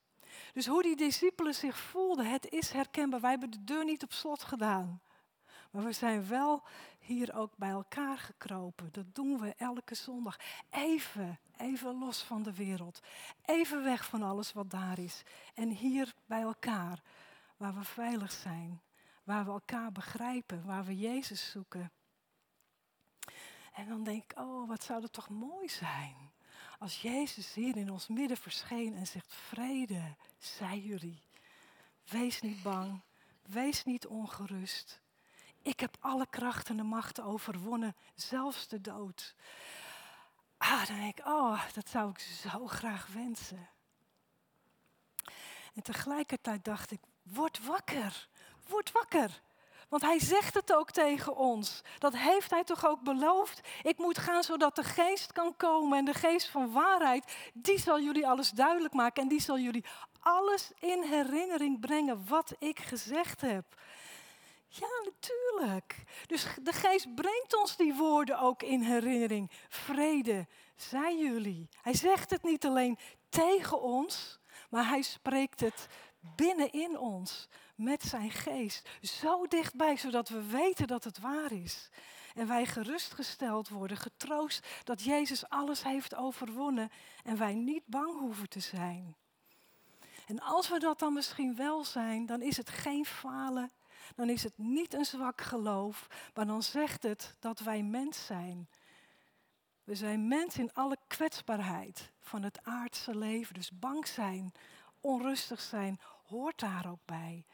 Dus 0.52 0.66
hoe 0.66 0.82
die 0.82 0.96
discipelen 0.96 1.54
zich 1.54 1.78
voelden, 1.78 2.30
het 2.30 2.48
is 2.48 2.70
herkenbaar. 2.70 3.20
Wij 3.20 3.30
hebben 3.30 3.50
de 3.50 3.64
deur 3.64 3.84
niet 3.84 4.02
op 4.02 4.12
slot 4.12 4.42
gedaan. 4.42 5.02
Maar 5.70 5.84
we 5.84 5.92
zijn 5.92 6.28
wel 6.28 6.62
hier 6.98 7.34
ook 7.34 7.56
bij 7.56 7.70
elkaar 7.70 8.18
gekropen. 8.18 8.88
Dat 8.92 9.14
doen 9.14 9.38
we 9.38 9.54
elke 9.54 9.94
zondag. 9.94 10.38
Even, 10.70 11.38
even 11.56 11.98
los 11.98 12.22
van 12.22 12.42
de 12.42 12.54
wereld. 12.54 13.00
Even 13.44 13.84
weg 13.84 14.04
van 14.04 14.22
alles 14.22 14.52
wat 14.52 14.70
daar 14.70 14.98
is. 14.98 15.22
En 15.54 15.68
hier 15.68 16.14
bij 16.26 16.40
elkaar, 16.40 17.02
waar 17.56 17.74
we 17.74 17.84
veilig 17.84 18.32
zijn. 18.32 18.80
Waar 19.24 19.44
we 19.44 19.50
elkaar 19.50 19.92
begrijpen, 19.92 20.64
waar 20.64 20.84
we 20.84 20.98
Jezus 20.98 21.50
zoeken. 21.50 21.92
En 23.72 23.88
dan 23.88 24.04
denk 24.04 24.22
ik, 24.22 24.38
oh, 24.38 24.68
wat 24.68 24.82
zou 24.82 25.00
dat 25.00 25.12
toch 25.12 25.28
mooi 25.28 25.68
zijn. 25.68 26.16
Als 26.78 27.02
Jezus 27.02 27.54
hier 27.54 27.76
in 27.76 27.90
ons 27.90 28.08
midden 28.08 28.36
verscheen 28.36 28.94
en 28.94 29.06
zegt, 29.06 29.34
vrede, 29.34 30.14
zij 30.38 30.78
jullie. 30.78 31.22
Wees 32.08 32.40
niet 32.40 32.62
bang, 32.62 33.00
wees 33.42 33.84
niet 33.84 34.06
ongerust. 34.06 35.00
Ik 35.62 35.80
heb 35.80 35.96
alle 36.00 36.26
kracht 36.30 36.68
en 36.68 36.76
de 36.76 36.82
macht 36.82 37.20
overwonnen, 37.20 37.96
zelfs 38.14 38.68
de 38.68 38.80
dood. 38.80 39.34
Ah, 40.58 40.86
dan 40.86 40.96
denk 40.96 41.18
ik, 41.18 41.26
oh, 41.26 41.62
dat 41.74 41.88
zou 41.88 42.10
ik 42.10 42.18
zo 42.18 42.66
graag 42.66 43.06
wensen. 43.06 43.68
En 45.74 45.82
tegelijkertijd 45.82 46.64
dacht 46.64 46.90
ik, 46.90 47.00
word 47.22 47.64
wakker, 47.64 48.28
word 48.68 48.92
wakker. 48.92 49.40
Want 49.88 50.02
hij 50.02 50.20
zegt 50.20 50.54
het 50.54 50.74
ook 50.74 50.90
tegen 50.90 51.36
ons. 51.36 51.82
Dat 51.98 52.16
heeft 52.16 52.50
hij 52.50 52.64
toch 52.64 52.86
ook 52.86 53.00
beloofd. 53.00 53.60
Ik 53.82 53.98
moet 53.98 54.18
gaan 54.18 54.42
zodat 54.42 54.76
de 54.76 54.84
geest 54.84 55.32
kan 55.32 55.56
komen. 55.56 55.98
En 55.98 56.04
de 56.04 56.14
geest 56.14 56.48
van 56.48 56.72
waarheid, 56.72 57.36
die 57.54 57.78
zal 57.78 58.00
jullie 58.00 58.26
alles 58.26 58.50
duidelijk 58.50 58.94
maken. 58.94 59.22
En 59.22 59.28
die 59.28 59.40
zal 59.40 59.58
jullie 59.58 59.84
alles 60.20 60.70
in 60.78 61.02
herinnering 61.02 61.80
brengen 61.80 62.28
wat 62.28 62.52
ik 62.58 62.78
gezegd 62.78 63.40
heb. 63.40 63.64
Ja, 64.72 64.88
natuurlijk. 65.04 66.02
Dus 66.26 66.46
de 66.62 66.72
geest 66.72 67.14
brengt 67.14 67.56
ons 67.56 67.76
die 67.76 67.94
woorden 67.94 68.38
ook 68.38 68.62
in 68.62 68.80
herinnering. 68.80 69.50
Vrede, 69.68 70.46
zijn 70.76 71.18
jullie. 71.18 71.68
Hij 71.82 71.94
zegt 71.94 72.30
het 72.30 72.42
niet 72.42 72.66
alleen 72.66 72.98
tegen 73.28 73.82
ons, 73.82 74.40
maar 74.68 74.88
hij 74.88 75.02
spreekt 75.02 75.60
het 75.60 75.86
binnenin 76.20 76.98
ons 76.98 77.48
met 77.74 78.02
zijn 78.02 78.30
geest. 78.30 78.88
Zo 79.00 79.46
dichtbij, 79.46 79.96
zodat 79.96 80.28
we 80.28 80.46
weten 80.46 80.86
dat 80.86 81.04
het 81.04 81.18
waar 81.18 81.52
is. 81.52 81.88
En 82.34 82.46
wij 82.46 82.66
gerustgesteld 82.66 83.68
worden, 83.68 83.96
getroost 83.96 84.66
dat 84.84 85.02
Jezus 85.02 85.48
alles 85.48 85.82
heeft 85.82 86.14
overwonnen 86.14 86.90
en 87.24 87.38
wij 87.38 87.54
niet 87.54 87.86
bang 87.86 88.18
hoeven 88.18 88.48
te 88.48 88.60
zijn. 88.60 89.16
En 90.26 90.40
als 90.40 90.68
we 90.68 90.78
dat 90.78 90.98
dan 90.98 91.12
misschien 91.12 91.56
wel 91.56 91.84
zijn, 91.84 92.26
dan 92.26 92.42
is 92.42 92.56
het 92.56 92.70
geen 92.70 93.04
falen, 93.04 93.70
dan 94.16 94.28
is 94.28 94.42
het 94.42 94.58
niet 94.58 94.94
een 94.94 95.04
zwak 95.04 95.40
geloof, 95.40 96.06
maar 96.34 96.46
dan 96.46 96.62
zegt 96.62 97.02
het 97.02 97.36
dat 97.38 97.60
wij 97.60 97.82
mens 97.82 98.26
zijn. 98.26 98.68
We 99.84 99.94
zijn 99.94 100.28
mens 100.28 100.58
in 100.58 100.72
alle 100.72 100.96
kwetsbaarheid 101.06 102.10
van 102.20 102.42
het 102.42 102.58
aardse 102.62 103.16
leven. 103.16 103.54
Dus 103.54 103.70
bang 103.70 104.06
zijn, 104.06 104.52
onrustig 105.00 105.60
zijn, 105.60 106.00
hoort 106.26 106.58
daar 106.58 106.90
ook 106.90 107.04
bij. 107.04 107.44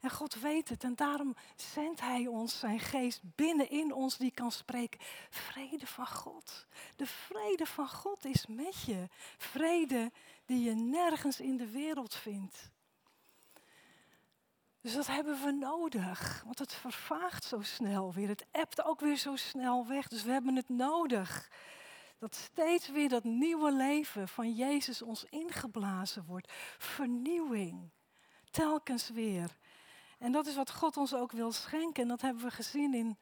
En 0.00 0.10
God 0.10 0.34
weet 0.34 0.68
het 0.68 0.84
en 0.84 0.94
daarom 0.94 1.36
zendt 1.56 2.00
Hij 2.00 2.26
ons 2.26 2.58
zijn 2.58 2.80
geest 2.80 3.20
binnenin 3.22 3.92
ons 3.92 4.16
die 4.16 4.30
kan 4.30 4.52
spreken. 4.52 5.00
Vrede 5.30 5.86
van 5.86 6.06
God. 6.06 6.66
De 6.96 7.06
vrede 7.06 7.66
van 7.66 7.88
God 7.88 8.24
is 8.24 8.46
met 8.46 8.82
je. 8.82 9.08
Vrede 9.36 10.12
die 10.46 10.62
je 10.62 10.74
nergens 10.74 11.40
in 11.40 11.56
de 11.56 11.70
wereld 11.70 12.14
vindt. 12.14 12.70
Dus 14.80 14.94
dat 14.94 15.06
hebben 15.06 15.42
we 15.44 15.50
nodig, 15.50 16.42
want 16.44 16.58
het 16.58 16.74
vervaagt 16.74 17.44
zo 17.44 17.60
snel 17.60 18.12
weer. 18.12 18.28
Het 18.28 18.46
ebt 18.50 18.84
ook 18.84 19.00
weer 19.00 19.16
zo 19.16 19.36
snel 19.36 19.86
weg. 19.86 20.08
Dus 20.08 20.22
we 20.22 20.30
hebben 20.30 20.56
het 20.56 20.68
nodig. 20.68 21.50
Dat 22.18 22.34
steeds 22.34 22.88
weer 22.88 23.08
dat 23.08 23.24
nieuwe 23.24 23.72
leven 23.72 24.28
van 24.28 24.52
Jezus 24.52 25.02
ons 25.02 25.24
ingeblazen 25.24 26.24
wordt. 26.24 26.52
Vernieuwing. 26.78 27.90
Telkens 28.50 29.10
weer. 29.10 29.56
En 30.18 30.32
dat 30.32 30.46
is 30.46 30.56
wat 30.56 30.70
God 30.70 30.96
ons 30.96 31.14
ook 31.14 31.32
wil 31.32 31.52
schenken. 31.52 32.02
En 32.02 32.08
dat 32.08 32.20
hebben 32.20 32.42
we 32.42 32.50
gezien 32.50 32.94
in 32.94 33.18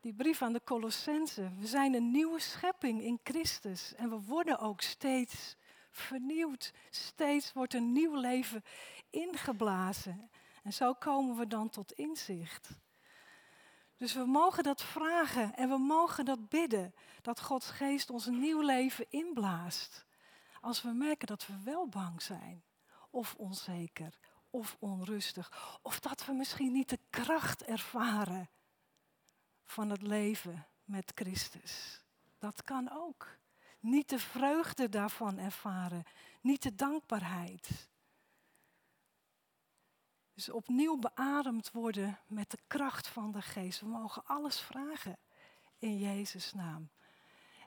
die 0.00 0.14
brief 0.14 0.42
aan 0.42 0.52
de 0.52 0.64
Colossense. 0.64 1.50
We 1.58 1.66
zijn 1.66 1.94
een 1.94 2.10
nieuwe 2.10 2.40
schepping 2.40 3.02
in 3.02 3.20
Christus. 3.24 3.94
En 3.94 4.10
we 4.10 4.20
worden 4.20 4.58
ook 4.58 4.80
steeds 4.80 5.56
vernieuwd. 5.90 6.72
Steeds 6.90 7.52
wordt 7.52 7.74
een 7.74 7.92
nieuw 7.92 8.14
leven 8.14 8.64
ingeblazen. 9.10 10.30
En 10.62 10.72
zo 10.72 10.94
komen 10.94 11.36
we 11.36 11.46
dan 11.46 11.68
tot 11.68 11.92
inzicht. 11.92 12.68
Dus 13.96 14.14
we 14.14 14.24
mogen 14.24 14.62
dat 14.62 14.82
vragen 14.82 15.54
en 15.54 15.68
we 15.68 15.78
mogen 15.78 16.24
dat 16.24 16.48
bidden. 16.48 16.94
Dat 17.20 17.40
Gods 17.40 17.70
geest 17.70 18.10
ons 18.10 18.26
een 18.26 18.40
nieuw 18.40 18.60
leven 18.60 19.06
inblaast. 19.08 20.06
Als 20.60 20.82
we 20.82 20.90
merken 20.90 21.26
dat 21.26 21.46
we 21.46 21.62
wel 21.64 21.88
bang 21.88 22.22
zijn. 22.22 22.62
Of 23.10 23.34
onzeker 23.34 24.18
of 24.50 24.76
onrustig. 24.78 25.78
Of 25.82 26.00
dat 26.00 26.24
we 26.24 26.32
misschien 26.32 26.72
niet 26.72 26.88
de 26.88 26.98
kracht 27.10 27.62
ervaren 27.62 28.50
van 29.64 29.90
het 29.90 30.02
leven 30.02 30.66
met 30.84 31.12
Christus. 31.14 32.04
Dat 32.38 32.64
kan 32.64 32.90
ook. 32.92 33.38
Niet 33.80 34.08
de 34.08 34.18
vreugde 34.18 34.88
daarvan 34.88 35.38
ervaren, 35.38 36.04
niet 36.40 36.62
de 36.62 36.74
dankbaarheid. 36.74 37.90
Dus 40.34 40.50
opnieuw 40.50 40.96
beademd 40.98 41.70
worden 41.70 42.18
met 42.26 42.50
de 42.50 42.58
kracht 42.66 43.08
van 43.08 43.32
de 43.32 43.42
geest. 43.42 43.80
We 43.80 43.86
mogen 43.86 44.24
alles 44.24 44.60
vragen 44.60 45.18
in 45.78 45.98
Jezus' 45.98 46.52
naam. 46.52 46.90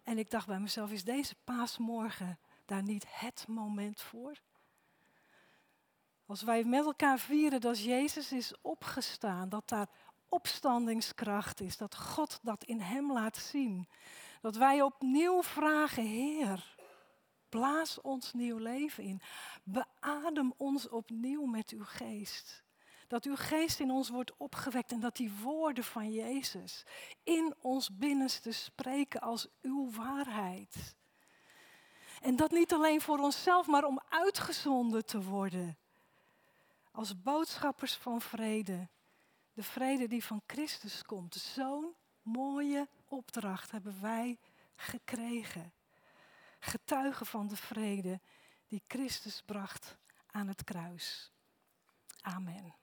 En 0.04 0.17
ik 0.17 0.30
dacht 0.30 0.47
bij 0.47 0.60
mezelf, 0.60 0.91
is 0.91 1.04
deze 1.04 1.36
paasmorgen 1.43 2.39
daar 2.65 2.84
niet 2.84 3.06
het 3.10 3.45
moment 3.47 4.01
voor? 4.01 4.41
Als 6.25 6.41
wij 6.41 6.63
met 6.63 6.86
elkaar 6.86 7.19
vieren 7.19 7.62
dat 7.62 7.84
Jezus 7.84 8.32
is 8.32 8.54
opgestaan, 8.62 9.49
dat 9.49 9.69
daar 9.69 9.89
opstandingskracht 10.30 11.62
is, 11.62 11.78
dat 11.78 11.95
God 11.95 12.39
dat 12.41 12.63
in 12.63 12.80
Hem 12.80 13.12
laat 13.12 13.38
zien. 13.38 13.88
Dat 14.41 14.56
wij 14.56 14.82
opnieuw 14.82 15.43
vragen, 15.43 16.04
Heer, 16.04 16.75
blaas 17.56 18.02
ons 18.02 18.34
nieuw 18.34 18.58
leven 18.58 19.04
in. 19.04 19.22
Beadem 19.63 20.54
ons 20.58 20.89
opnieuw 20.89 21.46
met 21.46 21.70
uw 21.70 21.84
geest. 21.84 22.63
Dat 23.08 23.26
uw 23.26 23.36
geest 23.36 23.80
in 23.80 23.91
ons 23.91 24.10
wordt 24.10 24.38
opgewekt 24.38 24.91
en 24.91 25.00
dat 25.00 25.15
die 25.15 25.32
woorden 25.32 25.84
van 25.84 26.12
Jezus 26.12 26.84
in 27.24 27.56
ons 27.62 27.98
binnenste 27.98 28.52
spreken 28.52 29.22
als 29.22 29.48
uw 29.62 29.91
waarheid. 29.91 30.96
En 32.22 32.36
dat 32.36 32.52
niet 32.52 32.74
alleen 32.74 33.02
voor 33.02 33.20
onszelf, 33.20 33.68
maar 33.68 33.84
om 33.84 34.02
uitgezonden 34.10 35.06
te 35.06 35.22
worden 35.22 35.78
als 36.91 37.22
boodschappers 37.22 37.94
van 37.94 38.22
vrede. 38.22 38.89
De 39.54 39.63
vrede 39.63 40.08
die 40.08 40.24
van 40.24 40.41
Christus 40.48 41.04
komt. 41.04 41.36
Zo'n 41.36 41.96
mooie 42.22 42.88
opdracht 43.08 43.72
hebben 43.72 44.02
wij 44.02 44.39
gekregen. 44.76 45.74
Getuigen 46.65 47.25
van 47.25 47.47
de 47.47 47.56
vrede 47.56 48.21
die 48.67 48.84
Christus 48.88 49.41
bracht 49.41 49.97
aan 50.32 50.47
het 50.47 50.63
kruis. 50.63 51.32
Amen. 52.21 52.75